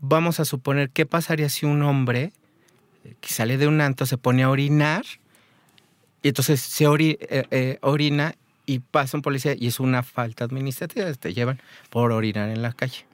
[0.01, 2.33] vamos a suponer, ¿qué pasaría si un hombre
[3.05, 5.05] eh, que sale de un anto se pone a orinar
[6.23, 8.35] y entonces se ori- eh, eh, orina
[8.67, 11.61] y pasa un policía y es una falta administrativa, te llevan
[11.91, 13.05] por orinar en la calle.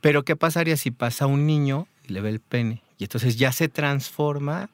[0.00, 2.82] Pero ¿qué pasaría si pasa un niño y le ve el pene?
[2.98, 4.70] Y entonces ya se transforma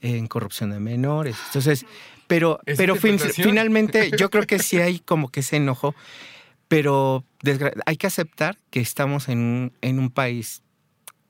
[0.00, 1.36] en corrupción de menores.
[1.48, 1.84] Entonces,
[2.28, 5.94] pero, ¿Es pero fin- finalmente yo creo que sí hay como que ese enojo.
[6.68, 7.24] Pero
[7.86, 10.62] hay que aceptar que estamos en un, en un país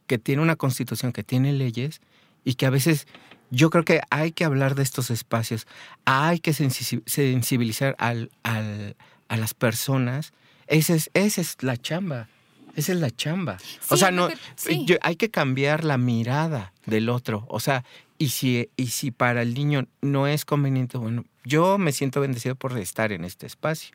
[0.06, 2.00] que tiene una constitución, que tiene leyes
[2.44, 3.06] y que a veces
[3.54, 5.66] yo creo que hay que hablar de estos espacios,
[6.04, 8.96] hay que sensi- sensibilizar al, al-
[9.28, 10.32] a las personas.
[10.66, 12.28] Esa es, esa es la chamba.
[12.76, 13.58] Esa es la chamba.
[13.88, 14.84] o sea, no, sí.
[14.84, 17.46] yo- hay que cambiar la mirada del otro.
[17.48, 17.84] O sea,
[18.18, 22.54] y si, y si para el niño no es conveniente, bueno, yo me siento bendecido
[22.56, 23.94] por estar en este espacio.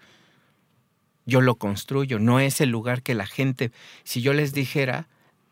[1.26, 3.72] Yo lo construyo, no es el lugar que la gente,
[4.03, 5.07] si yo les dijera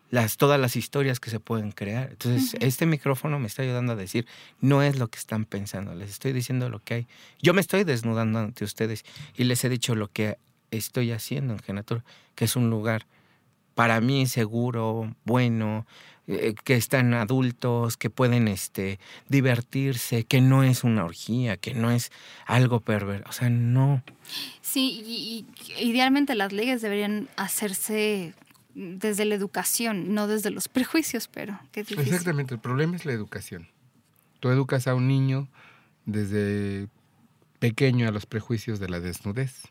[0.10, 2.10] las, todas las historias que se pueden crear.
[2.12, 4.26] Entonces, este micrófono me está ayudando a decir,
[4.62, 7.08] no es lo que están pensando, les estoy diciendo lo que hay.
[7.42, 9.04] Yo me estoy desnudando ante ustedes
[9.36, 10.38] y les he dicho lo que
[10.72, 12.04] estoy haciendo en Genatura,
[12.36, 13.06] que es un lugar
[13.76, 15.86] para mí seguro, bueno,
[16.28, 19.00] eh, que están adultos, que pueden este,
[19.30, 22.12] divertirse, que no es una orgía, que no es
[22.46, 23.30] algo perverso.
[23.30, 24.04] O sea, no.
[24.62, 25.46] Sí, y,
[25.78, 28.34] y idealmente las leyes deberían hacerse
[28.78, 32.14] desde la educación, no desde los prejuicios, pero qué difícil.
[32.14, 33.68] Exactamente, el problema es la educación.
[34.40, 35.48] Tú educas a un niño
[36.06, 36.88] desde
[37.60, 39.64] pequeño a los prejuicios de la desnudez.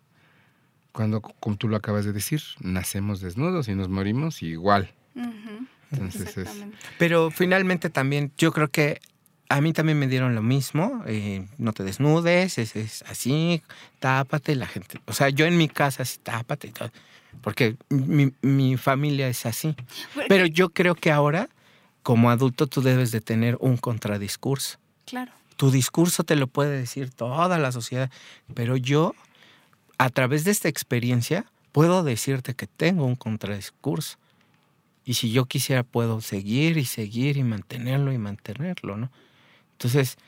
[0.91, 4.93] Cuando, como tú lo acabas de decir, nacemos desnudos y nos morimos igual.
[5.15, 6.65] Ujú, Entonces es.
[6.99, 9.01] Pero finalmente también, yo creo que
[9.49, 11.05] a mí también me dieron lo mismo.
[11.07, 13.63] eh, no te desnudes, es, es así,
[14.01, 14.99] tápate, la gente.
[15.05, 16.91] O sea, yo en mi casa sí, tápate y todo.
[17.43, 19.75] Porque mi, mi familia es así.
[20.29, 21.49] Pero yo creo que ahora,
[22.03, 24.79] como adulto, tú debes de tener un contradiscurso.
[25.05, 25.33] claro.
[25.57, 28.11] Tu discurso te lo puede decir toda la sociedad,
[28.53, 29.15] pero yo,
[29.97, 34.19] a través de esta experiencia, puedo decirte que tengo un contradiscurso.
[35.07, 39.11] Y si yo quisiera, puedo seguir y seguir y mantenerlo y mantenerlo, ¿no?
[39.73, 40.19] Entonces,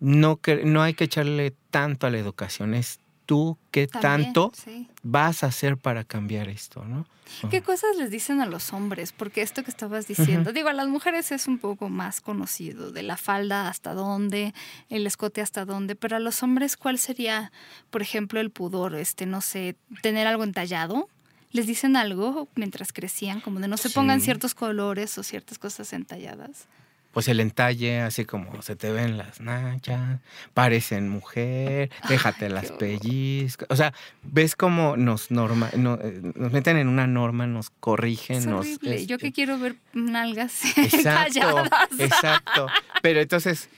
[0.00, 4.88] no, no hay que echarle tanto a la educación, es tú qué También, tanto sí.
[5.04, 7.06] vas a hacer para cambiar esto, ¿no?
[7.48, 9.12] ¿Qué cosas les dicen a los hombres?
[9.12, 13.04] Porque esto que estabas diciendo, digo, a las mujeres es un poco más conocido, de
[13.04, 14.52] la falda hasta dónde,
[14.88, 17.52] el escote hasta dónde, pero a los hombres, ¿cuál sería,
[17.90, 18.96] por ejemplo, el pudor?
[18.96, 21.08] Este, no sé, tener algo entallado.
[21.52, 23.40] ¿Les dicen algo mientras crecían?
[23.40, 24.24] Como de no se pongan Sí.
[24.24, 26.66] ciertos colores o ciertas cosas entalladas.
[27.12, 30.20] Pues el entalle, así como se te ven las nachas,
[30.54, 33.66] parecen mujer, déjate las pellizcas.
[33.70, 33.92] O sea,
[34.22, 38.60] ves cómo nos norma, no, eh, nos meten en una norma, nos corrigen, Es nos.
[38.60, 39.06] horrible.
[39.06, 41.64] Yo que este, quiero ver nalgas Exacto,
[41.98, 42.66] exacto.
[43.02, 43.68] Pero entonces,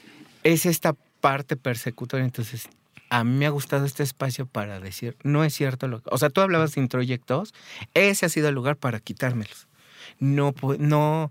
[0.45, 2.25] es esta parte persecutoria.
[2.25, 2.69] Entonces,
[3.09, 6.11] a mí me ha gustado este espacio para decir, no es cierto lo que.
[6.13, 7.55] O sea, tú hablabas de introyectos,
[7.95, 9.69] ese ha sido el lugar para quitármelos.
[10.19, 11.31] No, no.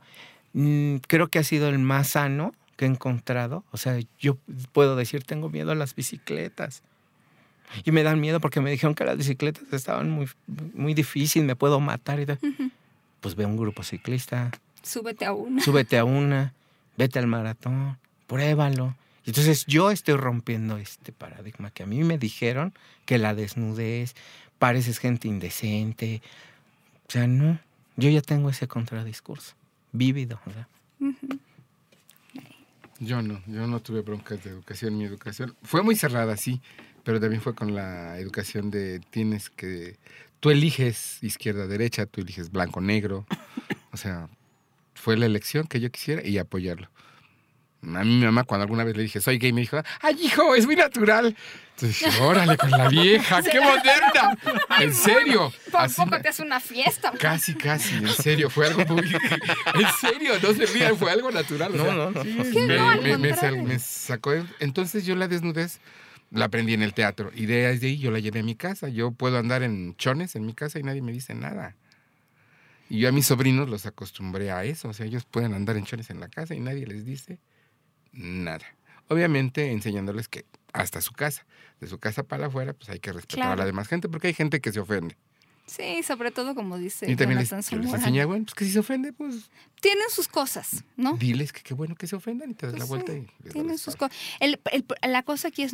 [0.53, 3.63] Mm, creo que ha sido el más sano que he encontrado.
[3.71, 4.37] O sea, yo
[4.71, 6.83] puedo decir, tengo miedo a las bicicletas.
[7.85, 10.27] Y me dan miedo porque me dijeron que las bicicletas estaban muy,
[10.73, 12.39] muy difíciles, me puedo matar y tal.
[13.21, 14.51] Pues ve un grupo ciclista,
[14.83, 15.61] Súbete a una.
[15.61, 16.53] súbete a una,
[16.97, 17.97] vete al maratón,
[18.27, 18.95] pruébalo.
[19.25, 22.73] Y Entonces yo estoy rompiendo este paradigma que a mí me dijeron
[23.05, 24.15] que la desnudez,
[24.57, 26.21] pareces gente indecente.
[27.07, 27.59] O sea, no,
[27.95, 29.53] yo ya tengo ese contradiscurso,
[29.91, 30.39] vívido.
[32.99, 34.97] Yo no, yo no tuve broncas de educación.
[34.97, 36.61] Mi educación fue muy cerrada, sí,
[37.03, 39.97] pero también fue con la educación de tienes que.
[40.39, 43.25] Tú eliges izquierda, derecha, tú eliges blanco, negro.
[43.91, 44.29] O sea,
[44.93, 46.89] fue la elección que yo quisiera y apoyarlo.
[47.83, 50.53] A mí mi mamá, cuando alguna vez le dije, soy gay, me dijo, ¡ay, hijo,
[50.55, 51.35] es muy natural!
[51.77, 54.37] Entonces dije, órale, con la vieja, qué moderna.
[54.79, 55.51] En serio.
[55.71, 57.11] Por Así poco me- te hace una fiesta.
[57.19, 59.01] Casi, casi, en serio, fue algo muy...
[59.73, 61.71] En serio, no se rían, fue algo natural.
[61.73, 62.23] o No, sea, no, no.
[62.23, 63.35] me, No, me- me contrario.
[63.35, 64.33] sal- me sacó.
[64.59, 65.79] Entonces yo la desnudez
[66.29, 68.55] la aprendí en el teatro y de ahí de ahí yo la llevé a mi
[68.55, 68.87] casa.
[68.89, 71.75] Yo puedo andar en chones en mi casa y nadie me dice nada.
[72.89, 74.87] Y yo a mis sobrinos los acostumbré a eso.
[74.89, 77.39] O sea, ellos pueden andar en chones en la casa y nadie les dice
[78.11, 78.65] nada.
[79.07, 81.45] Obviamente enseñándoles que hasta su casa,
[81.79, 84.33] de su casa para afuera, pues hay que respetar a la demás gente porque hay
[84.33, 85.17] gente que se ofende.
[85.65, 88.79] Sí, sobre todo como dice y también les, les enseñé, bueno, pues que si se
[88.79, 89.49] ofende, pues
[89.79, 91.15] Tienen sus cosas, ¿no?
[91.15, 93.43] diles que qué bueno que se ofendan y te das la Pues vuelta sí, y
[93.43, 94.17] les Tienen la sus cosas.
[94.41, 95.73] El, el- la cosa aquí es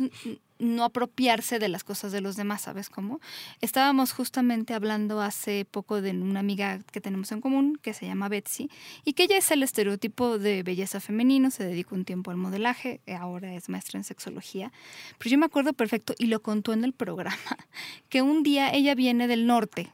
[0.58, 3.20] no apropiarse de las cosas de los demás, ¿sabes cómo?
[3.60, 8.28] Estábamos justamente hablando hace poco de una amiga que tenemos en común, que se llama
[8.28, 8.70] Betsy,
[9.04, 13.00] y que ella es el estereotipo de belleza femenino, se dedicó un tiempo al modelaje,
[13.06, 14.72] eh, ahora es maestra en sexología.
[15.18, 17.36] Pero yo me acuerdo perfecto, y lo contó en el programa,
[18.08, 19.92] que un día ella viene del norte,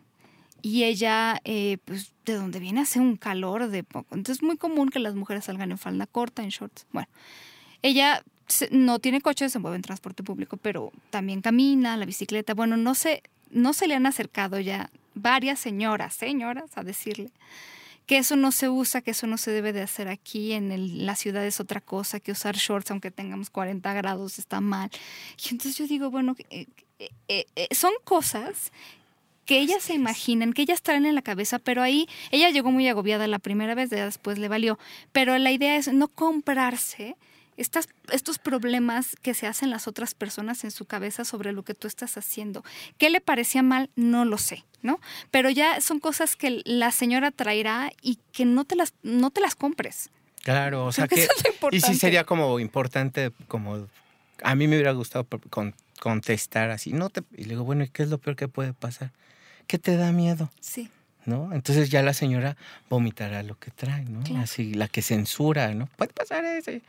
[0.62, 4.14] y ella, eh, pues, de donde viene hace un calor de poco.
[4.14, 6.86] Entonces es muy común que las mujeres salgan en falda corta, en shorts.
[6.90, 7.06] Bueno,
[7.82, 8.24] ella
[8.70, 12.54] no tiene coche, se mueve en transporte público, pero también camina, la bicicleta.
[12.54, 17.30] Bueno, no se, no se le han acercado ya varias señoras, señoras, a decirle
[18.06, 21.06] que eso no se usa, que eso no se debe de hacer aquí, en el-
[21.06, 24.90] la ciudad es otra cosa, que usar shorts aunque tengamos 40 grados está mal.
[25.42, 26.66] Y entonces yo digo, bueno, eh,
[26.98, 28.72] eh, eh, eh, son cosas
[29.46, 32.86] que ellas se imaginan, que ellas traen en la cabeza, pero ahí ella llegó muy
[32.88, 34.78] agobiada la primera vez, después le valió.
[35.12, 37.16] Pero la idea es no comprarse
[37.56, 41.74] estas, estos problemas que se hacen las otras personas en su cabeza sobre lo que
[41.74, 42.64] tú estás haciendo.
[42.98, 43.90] ¿Qué le parecía mal?
[43.96, 45.00] No lo sé, ¿no?
[45.30, 49.40] Pero ya son cosas que la señora traerá y que no te las, no te
[49.40, 50.10] las compres.
[50.42, 51.14] Claro, o sea que...
[51.22, 53.88] eso es lo Y sí sería como importante, como...
[54.42, 57.22] A mí me hubiera gustado con- contestar así, no te...
[57.36, 59.12] Y le digo, bueno, ¿y qué es lo peor que puede pasar?
[59.66, 60.50] ¿Qué te da miedo?
[60.60, 60.90] Sí.
[61.26, 61.50] ¿no?
[61.52, 62.56] Entonces ya la señora
[62.90, 64.22] vomitará lo que trae, ¿no?
[64.22, 64.42] Claro.
[64.42, 65.86] Así, la que censura, ¿no?
[65.96, 66.82] Puede pasar ese.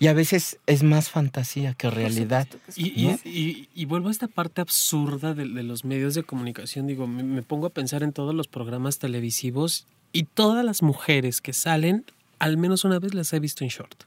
[0.00, 2.48] Y a veces es más fantasía que realidad.
[2.74, 6.86] Y, vuelvo a esta parte absurda de, de los medios de comunicación.
[6.86, 11.42] Digo, me, me pongo a pensar en todos los programas televisivos y todas las mujeres
[11.42, 12.06] que salen,
[12.38, 14.04] al menos una vez las he visto en short.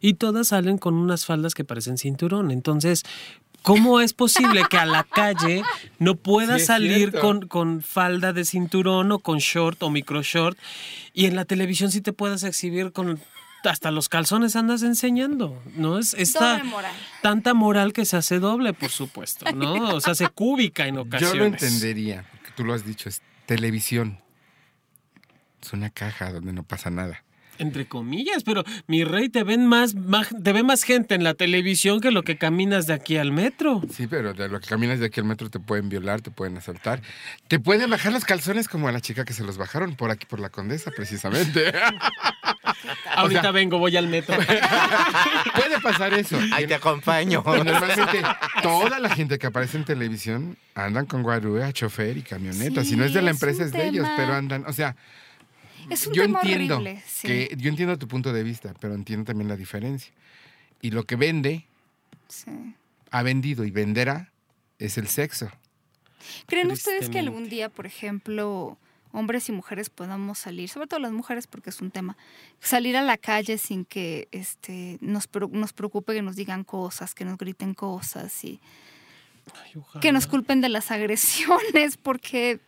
[0.00, 2.50] Y todas salen con unas faldas que parecen cinturón.
[2.50, 3.04] Entonces,
[3.62, 5.62] ¿cómo es posible que a la calle
[6.00, 10.58] no pueda Sí, salir con, con falda de cinturón o con short o micro short?
[11.14, 13.20] Y en la televisión sí te puedas exhibir con...
[13.66, 15.98] Hasta los calzones andas enseñando, ¿no?
[15.98, 16.94] Es esta Doble moral.
[17.22, 19.94] tanta moral que se hace doble, por supuesto, ¿no?
[19.94, 21.32] O sea, se cúbica en ocasiones.
[21.32, 24.20] Yo lo entendería, porque tú lo has dicho, es televisión.
[25.62, 27.24] Es una caja donde no pasa nada.
[27.58, 31.34] Entre comillas, pero mi rey, te ven más, más- te ve más gente en la
[31.34, 33.82] televisión que lo que caminas de aquí al metro.
[33.92, 36.56] Sí, pero de lo que caminas de aquí al metro te pueden violar, te pueden
[36.56, 37.00] asaltar.
[37.48, 40.26] Te pueden bajar los calzones como a la chica que se los bajaron por aquí,
[40.26, 41.72] por la condesa, precisamente.
[43.16, 44.36] Ahorita vengo, voy al metro.
[45.54, 46.38] Puede pasar eso.
[46.52, 47.42] Ahí te acompaño.
[47.46, 48.22] Normalmente
[48.62, 52.82] toda la gente que aparece en televisión andan con guarúa, chofer y camioneta.
[52.82, 54.96] Sí, si no es de la es empresa es de ellos, pero andan, o sea,
[55.90, 57.02] Es un yo tema entiendo horrible.
[57.06, 57.28] sí.
[57.28, 60.12] que yo entiendo tu punto de vista, pero entiendo también la diferencia.
[60.82, 61.66] Y lo que vende,
[62.28, 62.50] Sí.
[63.10, 64.32] ha vendido y venderá
[64.78, 65.50] es el sexo.
[66.46, 68.76] ¿Creen ustedes que algún día, por ejemplo,
[69.12, 72.16] hombres y mujeres podamos salir, sobre todo las mujeres porque es un tema,
[72.60, 77.24] salir a la calle sin que este, nos, nos preocupe que nos digan cosas, que
[77.24, 78.60] nos griten cosas y
[79.64, 81.96] Ay, que nos culpen de las agresiones?
[82.02, 82.58] Porque,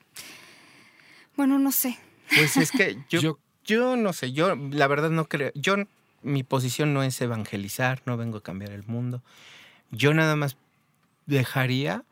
[1.36, 1.98] bueno, no sé.
[2.34, 5.76] Pues es que yo, Yo- yo, no sé, yo la verdad no creo, yo
[6.22, 9.22] mi posición no es evangelizar, no vengo a cambiar el mundo.
[9.90, 10.56] Yo nada más
[11.26, 12.04] dejaría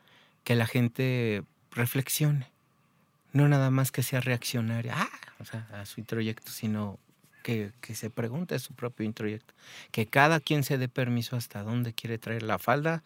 [0.44, 1.42] que la gente
[1.72, 2.46] reflexione,
[3.32, 5.08] no nada más que sea reaccionaria, ah,
[5.40, 6.98] o sea, a su introyecto, sino
[7.42, 9.54] que, que se pregunte su propio introyecto,
[9.90, 13.02] que cada quien se dé permiso hasta dónde quiere traer la falda,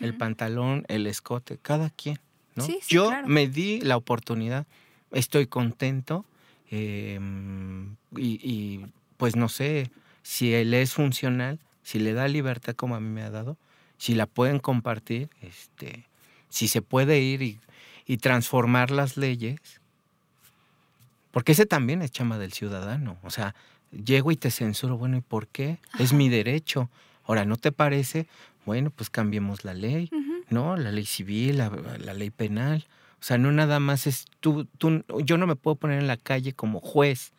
[0.00, 2.18] el pantalón, el escote, cada quien.
[2.54, 2.64] ¿no?
[2.64, 3.28] Sí, sí, Yo claro.
[3.28, 4.66] me di la oportunidad,
[5.10, 6.24] estoy contento
[6.70, 7.18] eh,
[8.16, 8.86] y, y,
[9.16, 9.90] pues no sé
[10.22, 13.56] si él es funcional, si le da libertad como a mí me ha dado,
[13.98, 16.06] si la pueden compartir, este,
[16.48, 17.60] si se puede ir y,
[18.06, 19.60] y transformar las leyes,
[21.30, 23.54] porque ese también es chama del ciudadano, o sea,
[23.90, 25.78] llego y te censuro, bueno, ¿y por qué?
[25.98, 26.90] Es mi derecho.
[27.24, 28.26] Ahora, ¿no te parece?
[28.66, 30.10] Bueno, pues cambiemos la ley.
[30.12, 30.34] Ujú.
[30.50, 30.76] ¿no?
[30.76, 32.86] La ley civil, la, la ley penal.
[33.24, 36.18] O sea, no nada más es tú, tú, yo no me puedo poner en la
[36.18, 37.32] calle como juez,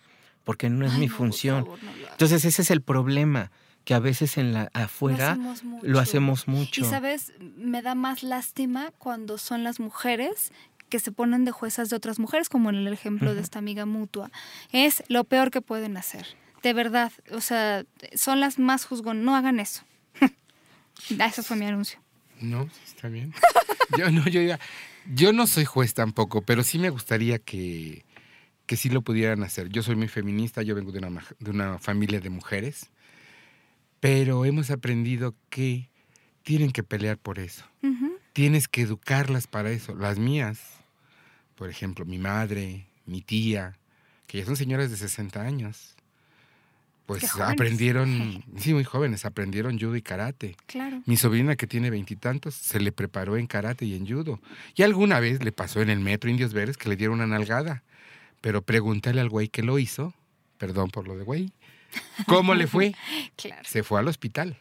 [0.44, 1.64] porque no es Ay, mi no, función.
[1.66, 1.92] favor, no.
[2.10, 3.52] Entonces ese es el problema,
[3.84, 5.86] que a veces en la afuera hacemos mucho.
[5.88, 6.82] lo hacemos mucho.
[6.82, 10.52] Y sabes, me da más lástima cuando son las mujeres
[10.90, 13.86] que se ponen de juezas de otras mujeres, como en el ejemplo de esta amiga
[13.86, 14.32] mutua.
[14.72, 16.26] Es lo peor que pueden hacer.
[16.64, 19.24] De verdad, o sea, son las más juzgonas.
[19.24, 19.84] No hagan eso.
[21.20, 22.00] Ah, Ese fue mi anuncio.
[22.42, 23.34] No, está bien.
[24.00, 24.60] Yo no, yo ya-
[25.14, 28.06] yo no soy juez tampoco, pero sí me gustaría que,
[28.66, 29.70] que sí lo pudieran hacer.
[29.70, 32.92] Yo soy muy feminista, yo vengo de una, de una familia de mujeres,
[34.00, 35.90] pero hemos aprendido que
[36.44, 37.66] tienen que pelear por eso.
[38.34, 39.96] Tienes que educarlas para eso.
[39.96, 40.60] Las mías,
[41.56, 43.80] por ejemplo, mi madre, mi tía,
[44.28, 45.95] que ya son señoras de 60 años,
[47.06, 50.56] pues aprendieron, sí, muy jóvenes, aprendieron judo y karate.
[50.66, 51.02] Claro.
[51.06, 54.40] Mi sobrina que tiene veintitantos se le preparó en karate y en judo.
[54.76, 57.84] Y alguna vez le pasó en el metro Indios Verdes que le dieron una nalgada.
[58.42, 60.14] Pero pregúntale al güey que lo hizo,
[60.58, 61.52] perdón por lo de güey,
[62.28, 62.94] ¿cómo le fue?
[63.36, 63.62] Claro.
[63.66, 64.58] Se fue al hospital.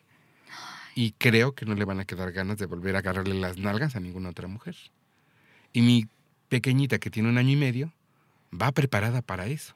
[0.95, 3.97] Y creo que no le van a quedar ganas de volver a agarrarle las nalgas
[3.97, 4.77] a ninguna otra mujer.
[5.73, 6.07] Y mi
[6.49, 7.93] pequeñita que tiene un año y medio
[8.53, 9.75] va preparada para eso.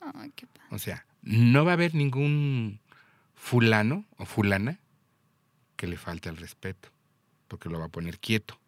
[0.00, 0.66] Ay, qué padre.
[0.70, 2.80] O sea, no va a haber ningún
[3.34, 4.78] fulano o fulana
[5.76, 6.90] que le falte al respeto,
[7.46, 8.58] porque lo va a poner quieto.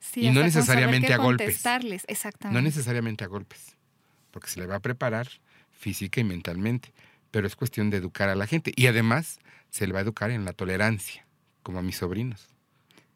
[0.00, 1.64] Sí, y no necesariamente a golpes.
[2.06, 2.54] exactamente.
[2.54, 3.76] No necesariamente a golpes,
[4.30, 5.28] porque se le va a preparar
[5.72, 6.92] física y mentalmente,
[7.30, 8.72] pero es cuestión de educar a la gente.
[8.76, 9.38] Y además
[9.70, 11.26] se le va a educar en la tolerancia,
[11.62, 12.48] como a mis sobrinos.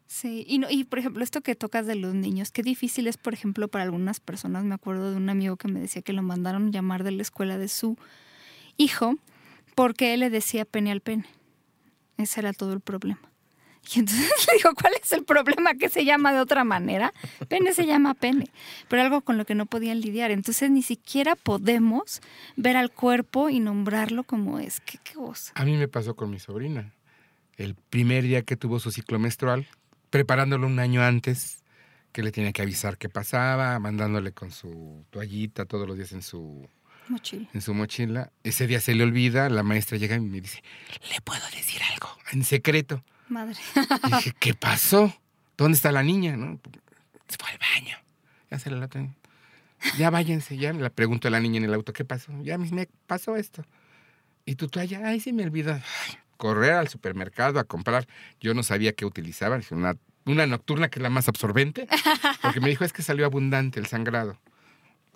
[0.07, 3.17] Sí, y, no, y por ejemplo, esto que tocas de los niños, qué difícil es,
[3.17, 4.63] por ejemplo, para algunas personas.
[4.63, 7.59] Me acuerdo de un amigo que me decía que lo mandaron llamar de la escuela
[7.59, 7.95] de su
[8.79, 9.15] hijo
[9.75, 11.25] porque él le decía pene al pene.
[12.17, 13.21] Ese era todo el problema.
[13.93, 15.75] Y entonces le digo, ¿cuál es el problema?
[15.75, 17.13] ¿Que se llama de otra manera?
[17.47, 18.45] Pene se llama pene,
[18.87, 20.31] pero algo con lo que no podían lidiar.
[20.31, 22.21] Entonces ni siquiera podemos
[22.55, 24.79] ver al cuerpo y nombrarlo como es.
[24.81, 25.51] ¿Qué, qué cosa?
[25.55, 26.93] A mí me pasó con mi sobrina.
[27.57, 29.67] El primer día que tuvo su ciclo menstrual,
[30.09, 31.63] preparándolo un año antes,
[32.11, 36.21] que le tenía que avisar qué pasaba, mandándole con su toallita todos los días en
[36.21, 36.67] su,
[37.09, 37.47] Mochila.
[37.53, 38.31] en su mochila.
[38.43, 40.63] Ese día se le olvida, la maestra llega y me dice,
[41.11, 42.07] ¿le puedo decir algo?
[42.31, 43.03] En secreto.
[43.27, 43.55] Madre.
[44.07, 45.13] Y dije, ¿qué pasó?
[45.57, 46.37] ¿Dónde está la niña?
[46.37, 46.59] ¿No?
[47.27, 47.97] Se fue al baño.
[48.49, 49.13] Ya se la tengo.
[49.97, 52.31] Ya váyanse, ya le pregunto a la niña en el auto, ¿qué pasó?
[52.43, 53.65] Ya me pasó esto.
[54.45, 55.01] ¿Y tu toalla?
[55.05, 55.79] Ay, se me olvidó.
[56.37, 58.07] Correr al supermercado a comprar.
[58.39, 59.57] Yo no sabía qué utilizaba.
[59.57, 59.95] Dije, Una,
[60.25, 61.87] una nocturna que es la más absorbente.
[62.41, 64.39] Porque me dijo, es que salió abundante el sangrado.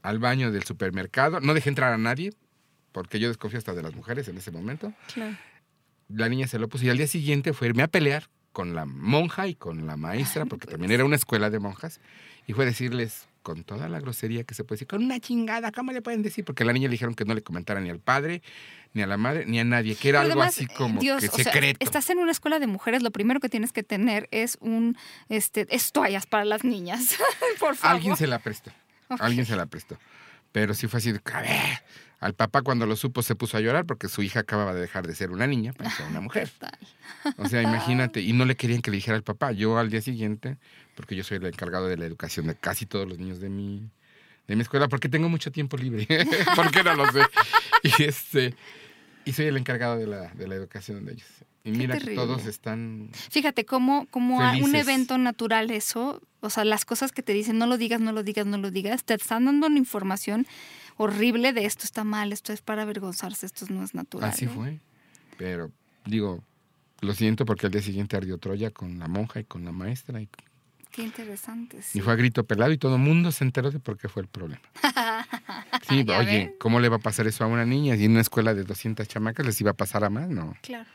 [0.03, 1.39] Al baño del supermercado.
[1.39, 2.33] No dejé entrar a nadie,
[2.91, 5.35] porque yo desconfío hasta de las mujeres en ese momento Claro.
[6.09, 8.85] la niña se lo puso y al día siguiente fue irme a pelear con la
[8.85, 11.99] monja y con la maestra, porque también era una escuela de monjas,
[12.45, 15.91] y fue decirles con toda la grosería que se puede decir, con una chingada, ¿cómo
[15.91, 16.45] le pueden decir?
[16.45, 18.43] Porque a la niña le dijeron que no le comentara ni al padre,
[18.93, 21.19] ni a la madre, ni a nadie, que era Pero algo además, así como Dios,
[21.21, 21.77] que o sea, secreto.
[21.83, 24.95] estás en una escuela de mujeres, lo primero que tienes que tener es un
[25.29, 27.17] este es toallas para las niñas.
[27.59, 27.95] Por favor.
[27.97, 28.71] Alguien se la prestó,
[29.19, 29.97] Alguien se la prestó.
[30.51, 31.83] Pero sí fue así de, a ver,
[32.19, 35.05] al papá cuando lo supo se puso a llorar porque su hija acababa de dejar
[35.07, 36.49] de ser una niña para ser una mujer.
[37.37, 39.51] O sea, imagínate, y no le querían que le dijera al papá.
[39.51, 40.57] Yo al día siguiente,
[40.95, 43.89] porque yo soy el encargado de la educación de casi todos los niños de mi,
[44.47, 46.07] de mi escuela, porque tengo mucho tiempo libre,
[46.55, 47.21] porque no lo sé.
[47.83, 48.55] Y este,
[49.25, 51.27] y soy el encargado de la, de la educación de ellos.
[51.63, 56.65] Y mira que todos están Fíjate cómo, cómo a un evento natural eso, o sea,
[56.65, 59.13] las cosas que te dicen, no lo digas, no lo digas, no lo digas, te
[59.13, 60.45] están dando una información
[60.97, 64.29] horrible de esto está mal, esto es para avergonzarse, esto no es natural.
[64.29, 64.51] Así ¿no?
[64.51, 64.79] fue.
[65.37, 65.71] Pero
[66.05, 66.43] digo,
[67.01, 70.21] lo siento porque al día siguiente ardió Troya con la monja y con la maestra.
[70.21, 70.27] Y,
[70.91, 71.81] Qué interesante.
[71.81, 71.97] sí.
[71.97, 74.21] y fue a grito pelado y todo el mundo se enteró de por qué fue
[74.23, 74.61] el problema.
[75.89, 76.55] Sí, oye, ven.
[76.59, 77.95] ¿cómo le va a pasar eso a una niña?
[77.97, 80.55] Y en una escuela de 200 chamacas les iba a pasar a más, ¿no?
[80.61, 80.89] Claro.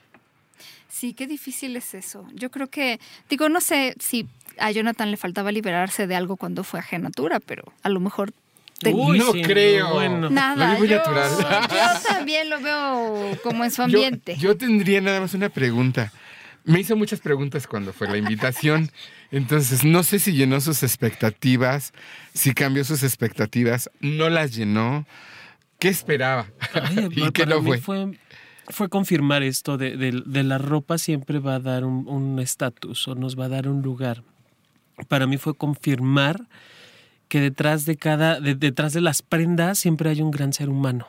[0.88, 2.26] Sí, qué difícil es eso.
[2.34, 4.26] Yo creo que, digo, no sé si
[4.58, 8.32] a Jonathan le faltaba liberarse de algo cuando fue a Genatura, pero a lo mejor
[8.80, 9.92] te- Uy, no sí, creo.
[9.92, 10.30] bueno.
[10.30, 10.66] nada.
[10.66, 11.30] Lo vi muy yo, natural.
[11.70, 14.36] yo también lo veo como en su ambiente.
[14.38, 16.12] yo tendría nada más una pregunta.
[16.64, 18.90] Me hizo muchas preguntas cuando fue la invitación.
[19.30, 21.92] Entonces, no sé si llenó sus expectativas,
[22.34, 25.06] si cambió sus expectativas, no las llenó.
[25.78, 26.46] ¿Qué esperaba?
[26.74, 28.18] Ay, ¿Y para qué no mí fue?
[28.68, 33.38] Fue confirmar esto de, de- la ropa siempre va a dar un estatus o nos
[33.38, 34.22] va a dar un lugar.
[35.08, 36.48] Para mí fue confirmar
[37.28, 41.06] que detrás de cada, de- detrás de las prendas siempre hay un gran ser humano,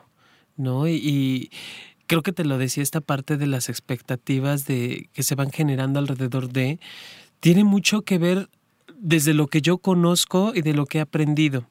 [0.58, 0.88] ¿no?
[0.88, 1.50] Y, y
[2.08, 6.00] creo que te lo decía esta parte de las expectativas de que se van generando
[6.00, 6.80] alrededor de
[7.40, 8.50] tiene mucho que ver
[8.98, 11.70] desde lo que yo conozco y de lo que he aprendido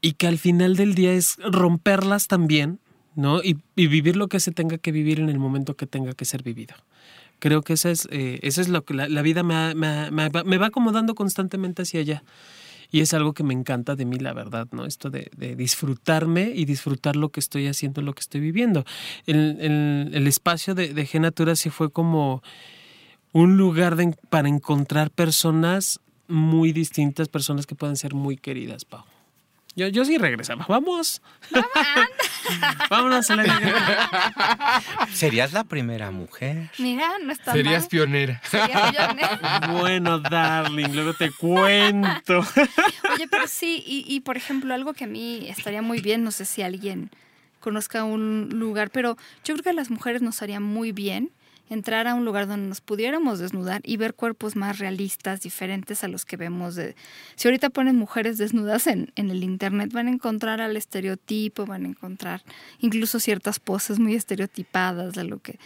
[0.00, 2.78] y que al final del día es romperlas también,
[3.18, 3.42] ¿no?
[3.42, 6.24] Y, y vivir lo que se tenga que vivir en el momento que tenga que
[6.24, 6.74] ser vivido.
[7.40, 10.10] Creo que esa es, eh, eso es lo que la, la vida me, ha- me
[10.10, 12.22] me va- acomodando constantemente hacia allá.
[12.90, 14.86] Y es algo que me encanta de mí, la verdad, ¿no?
[14.86, 18.84] Esto de, de disfrutarme y disfrutar lo que estoy haciendo, lo que estoy viviendo.
[19.26, 22.42] El, el- el espacio de, de Genatura sí fue como
[23.32, 29.04] un lugar de- para encontrar personas muy distintas, personas que pueden ser muy queridas, Pau.
[29.78, 30.66] Yo, yo sí regresaba.
[30.68, 31.22] Vamos.
[32.90, 36.68] Vámonos a la Serías la primera mujer.
[36.78, 37.88] Mira, no está Serías mal.
[37.88, 38.42] pionera.
[38.44, 39.68] Sería pionera.
[39.70, 42.40] Bueno, darling, luego te cuento.
[43.14, 46.32] Oye, pero sí, y, y, por ejemplo, algo que a mí estaría muy bien, no
[46.32, 47.10] sé si alguien
[47.60, 51.30] conozca un lugar, pero yo creo que a las mujeres nos haría muy bien
[51.70, 56.08] entrar a un lugar donde nos pudiéramos desnudar y ver cuerpos más realistas, diferentes a
[56.08, 56.74] los que vemos.
[56.74, 56.94] De...
[57.36, 61.84] Si ahorita ponen mujeres desnudas en, en el internet, van a encontrar al estereotipo, van
[61.84, 62.42] a encontrar
[62.80, 65.58] incluso ciertas poses muy estereotipadas de lo que...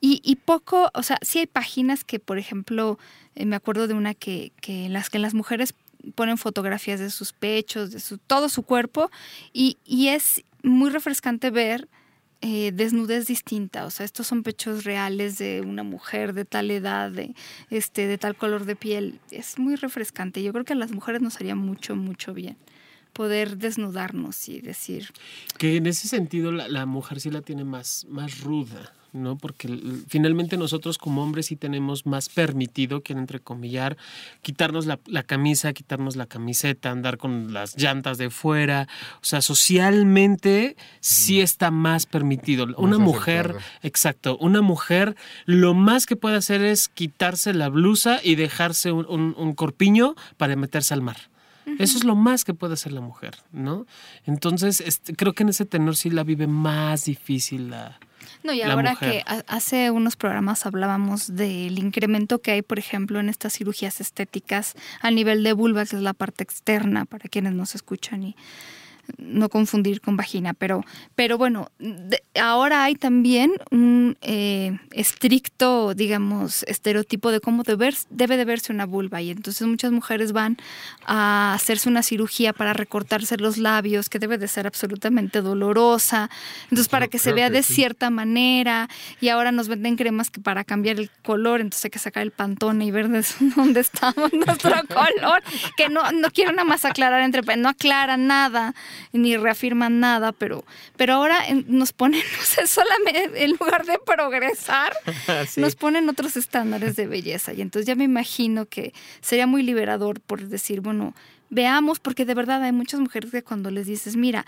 [0.00, 2.98] Y, y poco, o sea, sí hay páginas que, por ejemplo,
[3.34, 5.74] eh, me acuerdo de una que, que las que las mujeres
[6.14, 9.10] ponen fotografías de sus pechos, de su, todo su cuerpo,
[9.52, 11.88] y, y es muy refrescante ver
[12.40, 13.86] eh, desnudez distinta.
[13.86, 17.34] O sea, estos son pechos reales de una mujer de tal edad, de,
[17.70, 19.20] este, de tal color de piel.
[19.30, 20.42] Es muy refrescante.
[20.42, 22.56] Yo creo que a las mujeres nos haría mucho, mucho bien
[23.16, 25.08] poder desnudarnos y decir.
[25.56, 28.92] Que en ese sentido la, la mujer sí la tiene más, más ruda.
[29.16, 29.36] ¿no?
[29.38, 29.68] Porque
[30.08, 33.96] finalmente nosotros como hombres sí tenemos más permitido, quiero entrecomillar,
[34.42, 38.86] quitarnos la, la, camisa, quitarnos la camiseta, andar con las llantas de fuera.
[39.22, 42.66] O sea, socialmente sí está más permitido.
[42.76, 43.80] Una mujer, aceptado.
[43.82, 49.06] exacto, una mujer lo más que puede hacer es quitarse la blusa y dejarse un,
[49.08, 51.16] un, un corpiño para meterse al mar.
[51.78, 53.86] Eso es lo más que puede hacer la mujer, ¿no?
[54.24, 57.98] Entonces, este, creo que en ese tenor sí la vive más difícil la,
[58.42, 63.28] no, y ahora que hace unos programas hablábamos del incremento que hay, por ejemplo, en
[63.28, 67.74] estas cirugías estéticas a nivel de vulva, que es la parte externa, para quienes nos
[67.74, 68.36] escuchan y
[69.18, 70.84] no confundir con vagina, pero,
[71.14, 78.36] pero bueno, de, ahora hay también un eh, estricto, digamos, estereotipo de cómo deber, debe
[78.36, 80.56] de verse una vulva y entonces muchas mujeres van
[81.06, 86.30] a hacerse una cirugía para recortarse los labios, que debe de ser absolutamente dolorosa,
[86.64, 87.74] entonces para que se vea de sí.
[87.74, 88.88] cierta manera
[89.20, 92.30] y ahora nos venden cremas que para cambiar el color, entonces hay que sacar el
[92.30, 93.08] pantone y ver
[93.56, 95.42] dónde estamos nuestro color,
[95.76, 98.74] que no, no quiero nada más aclarar entre, no aclara nada
[99.12, 100.64] ni reafirman nada, pero,
[100.96, 104.92] pero ahora nos ponen, no sé, solamente en lugar de progresar,
[105.48, 105.60] sí.
[105.60, 107.52] nos ponen otros estándares de belleza.
[107.52, 111.14] Y entonces ya me imagino que sería muy liberador por decir, bueno,
[111.50, 114.44] veamos, porque de verdad hay muchas mujeres que cuando les dices, mira,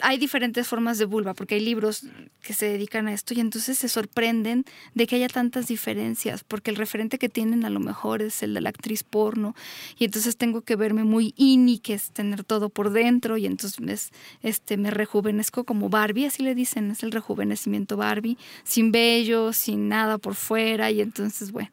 [0.00, 2.04] hay diferentes formas de vulva, porque hay libros
[2.42, 6.70] que se dedican a esto y entonces se sorprenden de que haya tantas diferencias, porque
[6.70, 9.54] el referente que tienen a lo mejor es el de la actriz porno
[9.98, 13.80] y entonces tengo que verme muy ini, que es tener todo por dentro y entonces
[13.80, 13.96] me,
[14.42, 19.88] este, me rejuvenezco como Barbie, así le dicen, es el rejuvenecimiento Barbie, sin vello, sin
[19.88, 21.70] nada por fuera y entonces bueno.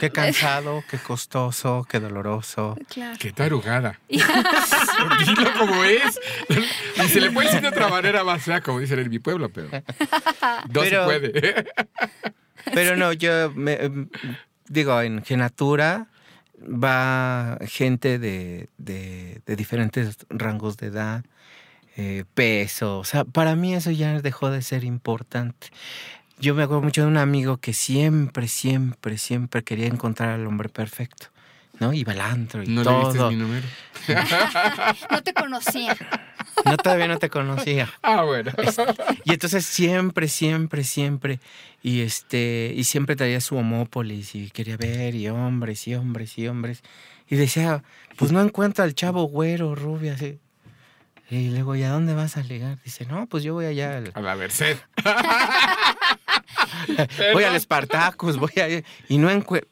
[0.00, 2.76] Qué cansado, qué costoso, qué doloroso.
[2.88, 3.16] Claro.
[3.18, 4.00] Qué tarugada.
[4.08, 6.20] Dilo como es.
[6.96, 9.48] Y se le puede decir de otra manera más fea, como dicen en mi pueblo,
[9.50, 11.66] pero no pero, se puede.
[12.74, 13.78] pero no, yo me,
[14.68, 16.08] digo, en Genatura
[16.60, 21.24] va gente de, de, de diferentes rangos de edad,
[21.96, 22.98] eh, peso.
[22.98, 25.68] O sea, para mí eso ya dejó de ser importante
[26.38, 30.68] yo me acuerdo mucho de un amigo que siempre, siempre, siempre quería encontrar al hombre
[30.68, 31.28] perfecto.
[31.78, 31.92] ¿No?
[31.92, 33.00] Iba al antro y ¿No todo.
[33.00, 33.66] le diste mi número?
[35.10, 35.94] no te conocía.
[36.64, 37.92] No, todavía no te conocía.
[38.02, 38.50] Ah, bueno.
[39.24, 41.38] Y entonces siempre, siempre, siempre.
[41.82, 46.48] Y este, y siempre traía su homópolis y quería ver, y hombres, y hombres, y
[46.48, 46.82] hombres.
[47.28, 47.82] Y decía,
[48.16, 50.38] pues no encuentra al chavo güero, rubia, así.
[51.28, 52.78] Y luego, ¿y a dónde vas a ligar?
[52.84, 54.12] Dice, no, pues yo voy allá al...
[54.14, 54.78] A la Merced.
[57.32, 58.82] voy al Espartacus, voy a...
[59.08, 59.68] Y no encuentro...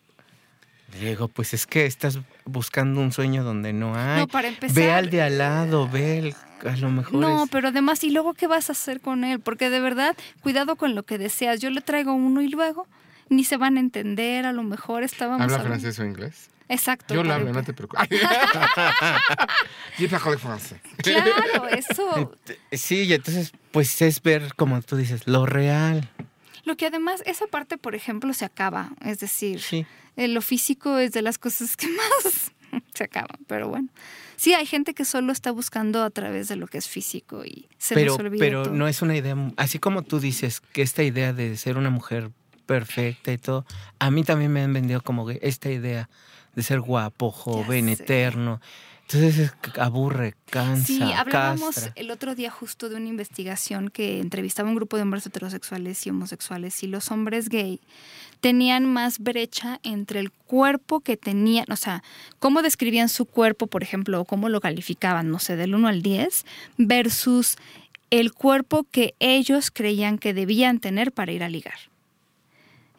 [1.00, 4.20] Digo, pues es que estás buscando un sueño donde no hay.
[4.20, 4.76] No, para empezar.
[4.76, 6.34] Ve al de al lado, ve el,
[6.68, 7.14] a lo mejor.
[7.14, 7.50] No, es...
[7.50, 9.40] pero además, ¿y luego qué vas a hacer con él?
[9.40, 11.60] Porque de verdad, cuidado con lo que deseas.
[11.60, 12.86] Yo le traigo uno y luego
[13.28, 15.42] ni se van a entender, a lo mejor estábamos.
[15.42, 16.50] ¿Habla francés o inglés?
[16.68, 17.14] Exacto.
[17.14, 18.08] Yo lo hablo, no te preocupes.
[20.96, 22.38] claro, eso.
[22.72, 26.08] Sí, y entonces, pues es ver, como tú dices, lo real.
[26.64, 28.92] Lo que además, esa parte, por ejemplo, se acaba.
[29.04, 29.86] Es decir, sí.
[30.16, 31.86] eh, lo físico es de las cosas que
[32.24, 32.52] más
[32.94, 33.88] se acaban, pero bueno.
[34.36, 37.68] Sí, hay gente que solo está buscando a través de lo que es físico y
[37.78, 38.74] se pero, les olvida Pero todo.
[38.74, 42.30] no es una idea, así como tú dices, que esta idea de ser una mujer
[42.66, 43.64] perfecta y todo,
[43.98, 46.08] a mí también me han vendido como esta idea
[46.54, 48.60] de ser guapo, joven, eterno.
[49.08, 50.86] Entonces aburre, cansa.
[50.86, 51.92] Sí, hablábamos castra.
[51.94, 56.06] el otro día justo de una investigación que entrevistaba a un grupo de hombres heterosexuales
[56.06, 57.80] y homosexuales y los hombres gay
[58.40, 62.02] tenían más brecha entre el cuerpo que tenían, o sea,
[62.38, 66.02] cómo describían su cuerpo, por ejemplo, o cómo lo calificaban, no sé, del 1 al
[66.02, 66.44] 10,
[66.76, 67.56] versus
[68.10, 71.78] el cuerpo que ellos creían que debían tener para ir a ligar.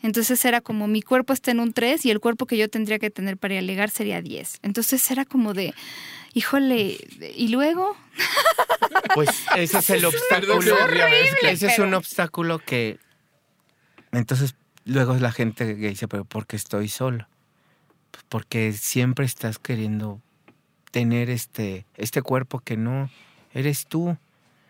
[0.06, 3.00] Entonces era como mi cuerpo está en un 3 y el cuerpo que yo tendría
[3.00, 4.60] que tener para ligar sería 10.
[4.62, 5.74] Entonces era como de,
[6.36, 6.98] híjole,
[7.36, 7.98] ¿y luego?
[9.16, 10.60] Pues ese es el obstáculo.
[10.60, 13.00] Es horrible, ese es pero- un obstáculo que
[14.12, 17.28] entonces luego la gente que dice, pero ¿por qué estoy solo?
[18.12, 20.22] Pues porque siempre estás queriendo
[20.92, 23.10] tener este, este cuerpo que no
[23.54, 24.16] eres tú.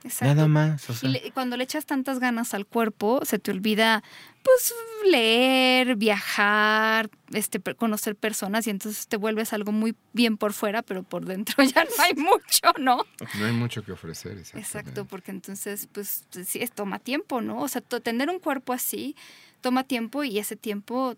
[0.03, 0.25] Exacto.
[0.35, 0.89] Nada más.
[0.89, 4.03] O sea, Y, le- y cuando le echas tantas ganas al cuerpo, se te olvida,
[4.45, 4.73] pues,
[5.11, 11.01] leer, viajar, este, conocer personas y entonces te vuelves algo muy bien por fuera, pero
[11.03, 13.03] por dentro ya no hay mucho, ¿no?
[13.39, 14.33] No hay mucho que ofrecer.
[14.37, 14.59] exactamente.
[14.59, 17.59] Exacto, porque entonces, pues, sí, es, toma tiempo, ¿no?
[17.59, 19.15] O sea, tener un cuerpo así
[19.61, 21.15] toma tiempo y ese tiempo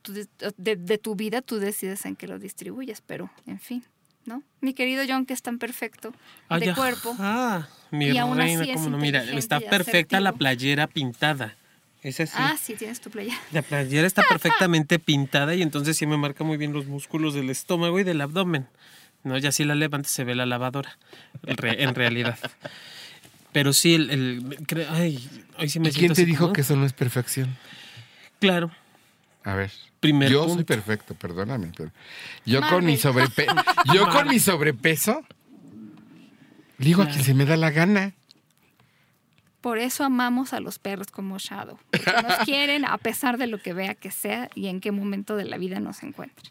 [0.00, 0.26] tú de,
[0.56, 3.84] de- de tu vida tú decides en qué lo distribuyes, pero, en fin,
[4.24, 4.42] ¿no?
[4.62, 6.14] Mi querido John, que es tan perfecto
[6.48, 7.14] Ay, de ajá, cuerpo.
[7.90, 8.96] mi Y aún reina, así es cómo no.
[8.96, 11.56] Mira, está perfecta la playera pintada.
[12.02, 12.32] Es así.
[12.36, 13.34] Ah, sí, tienes tu playa.
[13.52, 17.50] La playera está perfectamente pintada y entonces sí me marca muy bien los músculos del
[17.50, 18.66] estómago y del abdomen.
[19.22, 20.96] No, ya si la levantas se ve la lavadora,
[21.46, 22.38] en re- en realidad.
[23.52, 24.56] Pero sí, el...
[24.88, 25.28] ay,
[25.58, 27.54] hoy sí me ¿Y quién te así dijo como- que eso no es perfección?
[28.38, 28.70] Claro.
[29.44, 29.70] A ver.
[30.00, 31.72] Primer yo soy perfecto, perdóname.
[31.76, 31.90] Pero
[32.46, 33.54] yo con mi sobrepeso,
[33.92, 35.22] yo con mi sobrepeso,
[36.78, 38.14] digo a quien se me da la gana.
[39.60, 41.78] Por eso amamos a los perros como Shadow.
[42.22, 45.44] nos quieren a pesar de lo que vea que sea y en qué momento de
[45.44, 46.50] la vida nos encuentre.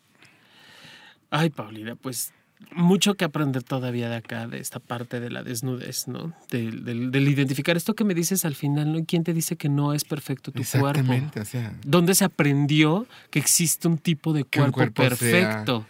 [1.31, 2.33] Ay, Paulina, pues
[2.71, 6.33] mucho que aprender todavía de acá, de esta parte de la desnudez, ¿no?
[6.51, 9.05] Del, del- del identificar esto que me dices al final, ¿no?
[9.05, 10.89] ¿Quién te dice que no es perfecto tu cuerpo?
[10.89, 15.85] Exactamente, o sea, ¿Dónde se aprendió que existe un tipo de cuerpo, cuerpo perfecto?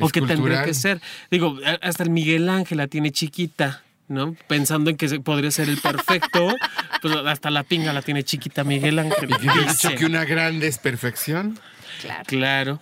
[0.00, 1.00] O que tendría que ser.
[1.30, 4.36] Digo, hasta el Miguel Ángel la tiene chiquita, ¿no?
[4.48, 6.54] Pensando en que podría ser el perfecto,
[7.02, 9.30] pues hasta la pinga la tiene chiquita Miguel Ángel.
[9.30, 11.58] y que he dicho que una grande es perfección.
[12.00, 12.24] Claro.
[12.26, 12.80] Claro.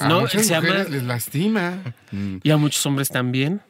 [0.00, 1.78] A No, muchas se llama- mujeres les lastima.
[2.10, 2.38] Mm.
[2.42, 3.60] Y a muchos hombres también.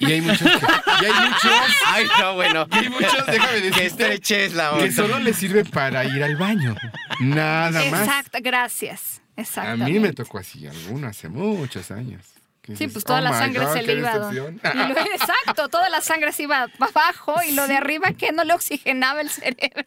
[0.00, 0.66] Y hay muchos, que-
[1.02, 1.52] y hay muchos,
[1.86, 2.66] Ay, no, bueno.
[2.70, 4.92] y hay muchos, déjame Que decirte, estreches la que onda.
[4.92, 6.76] solo les sirve para ir al baño.
[7.20, 8.06] Nada más.
[8.06, 9.22] Exacto, gracias.
[9.36, 9.90] A Exactamente.
[9.92, 12.22] mí me tocó así, alguno hace muchos años.
[12.76, 14.18] Sí, dices, pues toda "Oh la sangre God, se le iba.
[14.18, 14.60] decepción".
[14.74, 18.44] y lo- exacto, toda la sangre se iba abajo y lo de arriba que no
[18.44, 19.84] le oxigenaba el cerebro.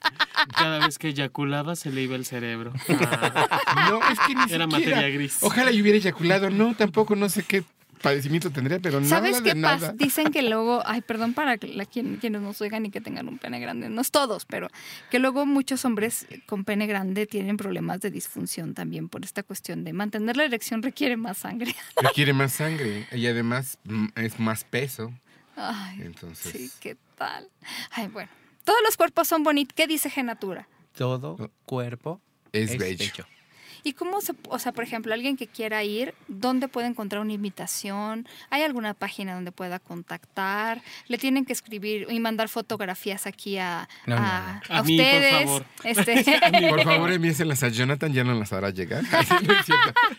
[0.57, 2.73] Cada vez que eyaculaba se le iba el cerebro.
[2.89, 3.47] Ah,
[3.89, 4.67] No, es que ni Era siquiera.
[4.67, 5.37] materia gris.
[5.41, 6.49] Ojalá yo hubiera eyaculado.
[6.49, 7.63] No, tampoco no sé qué
[8.01, 9.75] padecimiento tendría, pero ¿Sabes nada qué de pasa?
[9.87, 9.93] nada.
[9.93, 13.37] Dicen que luego, ay, perdón para la- quien- quienes nos oigan y que tengan un
[13.37, 14.67] pene grande, no es todos, pero
[15.09, 19.83] que luego muchos hombres con pene grande tienen problemas de disfunción también por esta cuestión
[19.83, 21.75] de mantener la erección requiere más sangre.
[22.01, 25.13] Requiere más sangre y además mm, es más peso.
[25.55, 27.47] Ay, Entonces, sí, ¿qué tal?
[27.91, 28.29] Ay, bueno.
[28.63, 29.73] Todos los cuerpos son bonitos.
[29.75, 30.67] ¿Qué dice Genatura?
[30.95, 32.21] Todo cuerpo
[32.53, 33.25] es bello.
[33.83, 37.33] ¿Y cómo se, o sea, por ejemplo, alguien que quiera ir, ¿dónde puede encontrar una
[37.33, 38.27] invitación?
[38.49, 40.81] ¿Hay alguna página donde pueda contactar?
[41.07, 44.75] ¿Le tienen que escribir y mandar fotografías aquí a, No, a, no.
[44.75, 45.43] a A mí, por ustedes?
[45.45, 45.65] favor.
[45.83, 49.03] Este, Por favor, envíenselas a Jonathan, ya no las hará llegar.
[49.41, 49.53] No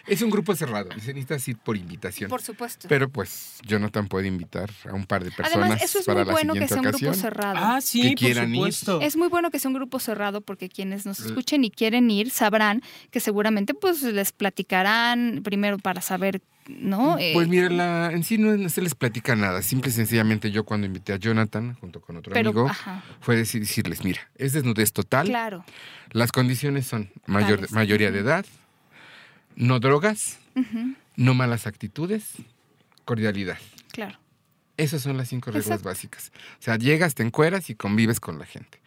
[0.06, 2.28] es, un grupo cerrado, se necesita ir por invitación.
[2.28, 2.88] por supuesto.
[2.88, 6.26] Pero pues Jonathan puede invitar a un par de personas Además, eso es para muy
[6.26, 7.58] la bueno que sea un grupo cerrado.
[7.60, 8.54] Ah, sí, Que por ir.
[8.54, 9.00] supuesto.
[9.00, 12.30] Es muy bueno que sea un grupo cerrado porque quienes nos escuchen y quieren ir
[12.30, 17.18] sabrán que seguramente pues les platicarán primero para saber, ¿no?
[17.18, 19.62] Eh, Pues mira, la- en sí no, se les platica nada.
[19.62, 23.36] Simple y sencillamente yo cuando invité a Jonathan junto con otro pero, amigo ajá, fue
[23.36, 25.26] decir- decirles, mira, es desnudez total.
[25.26, 25.64] claro.
[26.10, 27.72] Las condiciones son mayor, Tales.
[27.72, 28.44] mayoría de edad,
[29.56, 30.38] no drogas,
[31.16, 32.32] no malas actitudes,
[33.04, 33.58] cordialidad.
[33.92, 34.18] claro.
[34.76, 35.88] Esas son las cinco reglas Exacto.
[35.88, 36.32] básicas.
[36.58, 38.80] O sea, llegas, te encueras y convives con la gente.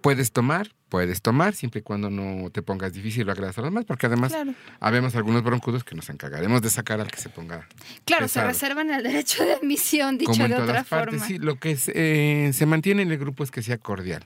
[0.00, 3.70] Puedes tomar, puedes tomar, siempre y cuando no te pongas difícil o agradas a los
[3.70, 4.54] demás, porque además Claro.
[4.80, 7.66] habemos algunos broncudos que nos encargaremos de sacar al que se ponga
[8.04, 11.20] Claro, se reservan el derecho de admisión, dicho como en de todas otra partes.
[11.20, 11.26] forma.
[11.26, 14.24] Sí, lo que es, eh, se mantiene en el grupo es que sea cordial.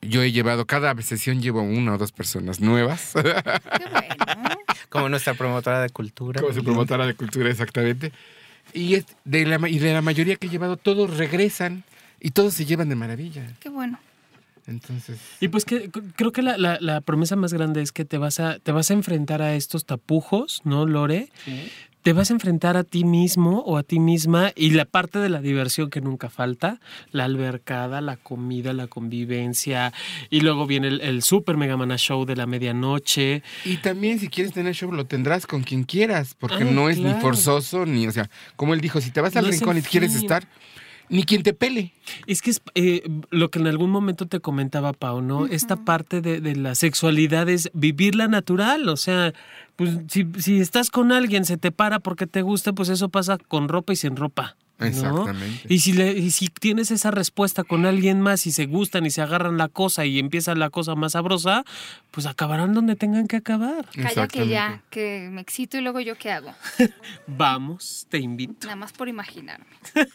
[0.00, 4.56] Yo he llevado, cada sesión llevo una o dos personas nuevas, Qué bueno.
[4.88, 6.40] Como nuestra promotora de cultura.
[6.40, 8.12] como su promotora de cultura exactamente.
[8.74, 11.84] Y, es de la, y de la mayoría que he llevado, todos regresan
[12.20, 13.46] y todos se llevan de maravilla.
[13.60, 13.98] Qué bueno.
[14.66, 18.16] Entonces, Y pues que creo que la, la- la promesa más grande es que te
[18.16, 21.30] vas a, te vas a enfrentar a estos tapujos, ¿no, Lore?
[22.02, 25.28] Te vas a enfrentar a ti mismo o a ti misma y la parte de
[25.28, 26.80] la diversión que nunca falta,
[27.12, 29.92] la albercada, la comida, la convivencia
[30.28, 33.42] y luego viene el, el super mega mana show de la medianoche.
[33.64, 36.98] y también si quieres tener show lo tendrás con quien quieras, porque Ah, no es
[36.98, 39.82] ni forzoso, ni, o sea, como él dijo, si te vas al No rincón y
[39.82, 40.46] quieres estar,
[41.08, 41.92] ni quien te pele.
[42.26, 45.46] Es que es eh, lo que en algún momento te comentaba Pau, ¿no?
[45.46, 49.32] Esta parte de, de la sexualidad es vivirla natural, o sea,
[49.76, 53.38] pues si, si estás con alguien, se te para porque te gusta, pues eso pasa
[53.38, 54.56] con ropa y sin ropa.
[54.90, 55.28] ¿No?
[55.28, 55.66] Exactamente.
[55.68, 59.10] Y si, le- y si tienes esa respuesta con alguien más y se gustan y
[59.10, 61.64] se agarran la cosa y empieza la cosa más sabrosa,
[62.10, 63.86] pues acabarán donde tengan que acabar.
[63.94, 66.54] Calla que ya, que me excito y luego yo qué hago.
[67.26, 68.66] Vamos, te invito.
[68.66, 69.66] Nada más por imaginarme.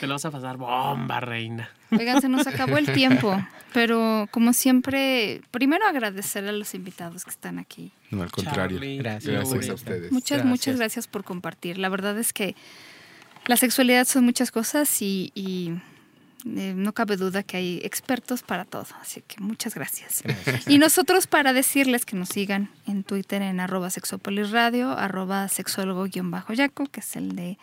[0.00, 1.70] Te lo vas a pasar bomba, reina.
[1.92, 3.34] Oigan, se nos acabó el tiempo,
[3.72, 7.90] pero como siempre, primero agradecer a los invitados que están aquí.
[8.10, 8.76] No, al contrario.
[8.78, 9.32] Charlie, Gracias.
[9.50, 10.12] Gracias a ustedes.
[10.12, 10.46] Muchas, Gracias.
[10.46, 11.78] muchas gracias por compartir.
[11.78, 12.54] La verdad es que
[13.46, 15.72] la sexualidad son muchas cosas y, y,
[16.44, 18.86] eh, no cabe duda que hay expertos para todo.
[19.00, 20.22] Así que muchas gracias.
[20.66, 27.00] Y nosotros para decirles que nos sigan en Twitter en arroba sexopolisradio, arroba sexólogo-yaco, que
[27.00, 27.58] es el de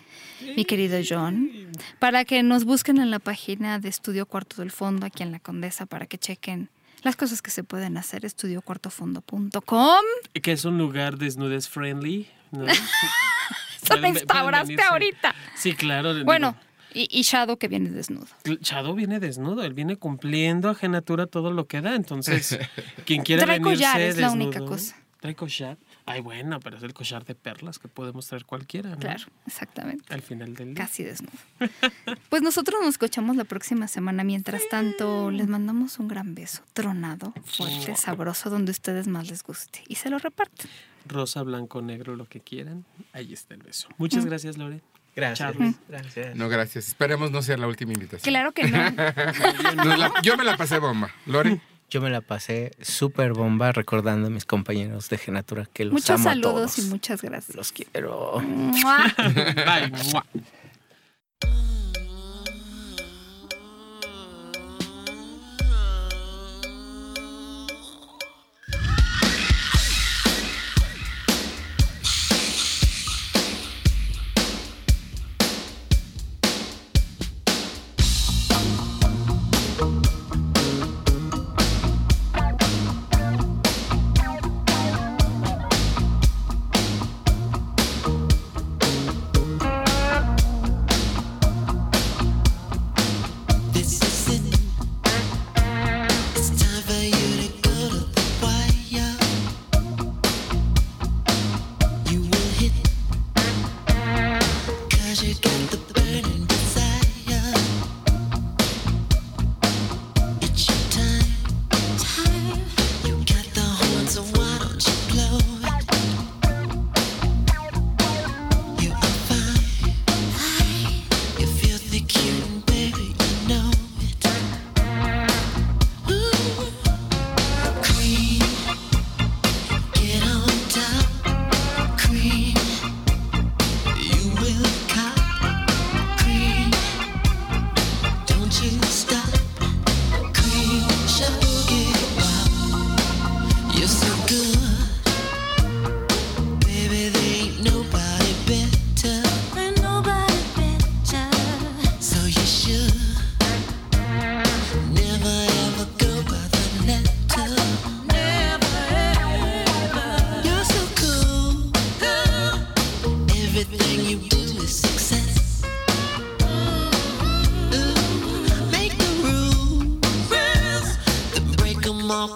[0.55, 1.51] mi querido John.
[1.99, 5.39] Para que nos busquen en la página de Estudio Cuarto del Fondo, aquí en La
[5.39, 6.69] Condesa, para que chequen
[7.01, 10.03] las cosas que se pueden hacer, estudiocuartofondo.com.
[10.41, 12.27] Que es un lugar desnudes friendly.
[12.51, 12.65] ¿no?
[13.81, 15.35] Eso pueden instauraste ahorita.
[15.55, 16.13] Sí, claro.
[16.13, 16.55] digo, Bueno,
[16.93, 18.27] y, y Shadow que viene desnudo.
[18.61, 22.57] Chado viene desnudo, él viene cumpliendo ajenatura todo lo que da, entonces
[23.05, 24.95] quien quiera Trae venirse collar, es la única cosa.
[25.19, 25.77] Trae collar.
[26.05, 28.97] Ay, bueno, pero es el collar de perlas que podemos traer cualquiera, ¿no?
[28.97, 30.11] Claro, exactamente.
[30.13, 30.85] Al final del día.
[30.85, 31.33] Casi desnudo.
[32.29, 34.23] Pues nosotros nos escuchamos la próxima semana.
[34.23, 39.43] Mientras tanto, les mandamos un gran beso, tronado, fuerte, sabroso, donde a ustedes más les
[39.43, 39.83] guste.
[39.87, 40.69] Y se lo reparten.
[41.07, 42.85] Rosa, blanco, negro, lo que quieran.
[43.13, 43.87] Ahí está el beso.
[43.97, 44.27] Muchas Mm.
[44.29, 44.81] gracias, Lore.
[45.15, 45.39] Gracias.
[45.53, 45.75] Charlie.
[45.89, 46.35] Gracias.
[46.35, 46.87] No, gracias.
[46.87, 48.31] Esperemos no sea la última invitación.
[48.31, 48.77] Claro que no.
[49.97, 51.09] La- yo me la pasé bomba.
[51.25, 55.93] Lore, Yo me la pasé súper bomba recordando a mis compañeros de Genatura que los
[55.93, 56.77] Muchos amo a saludos todos.
[56.79, 57.55] y muchas gracias.
[57.57, 58.39] Los quiero.
[58.41, 59.05] ¡Mua!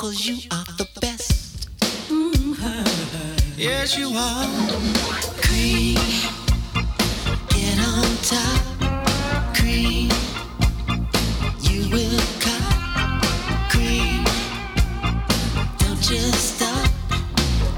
[0.04, 1.70] cause you are the best.
[2.10, 3.58] Mm-hmm.
[3.58, 4.48] Yes, you are.
[5.46, 5.96] Cream,
[7.48, 9.56] get on top.
[9.56, 10.12] Cream,
[11.62, 13.24] you will cop.
[13.72, 14.26] Cream,
[15.80, 16.90] don't just stop.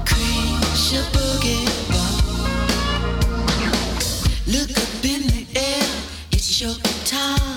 [0.04, 1.66] Cream, she boogie.
[4.48, 5.88] Look up in the air,
[6.32, 6.74] it's your
[7.04, 7.55] time.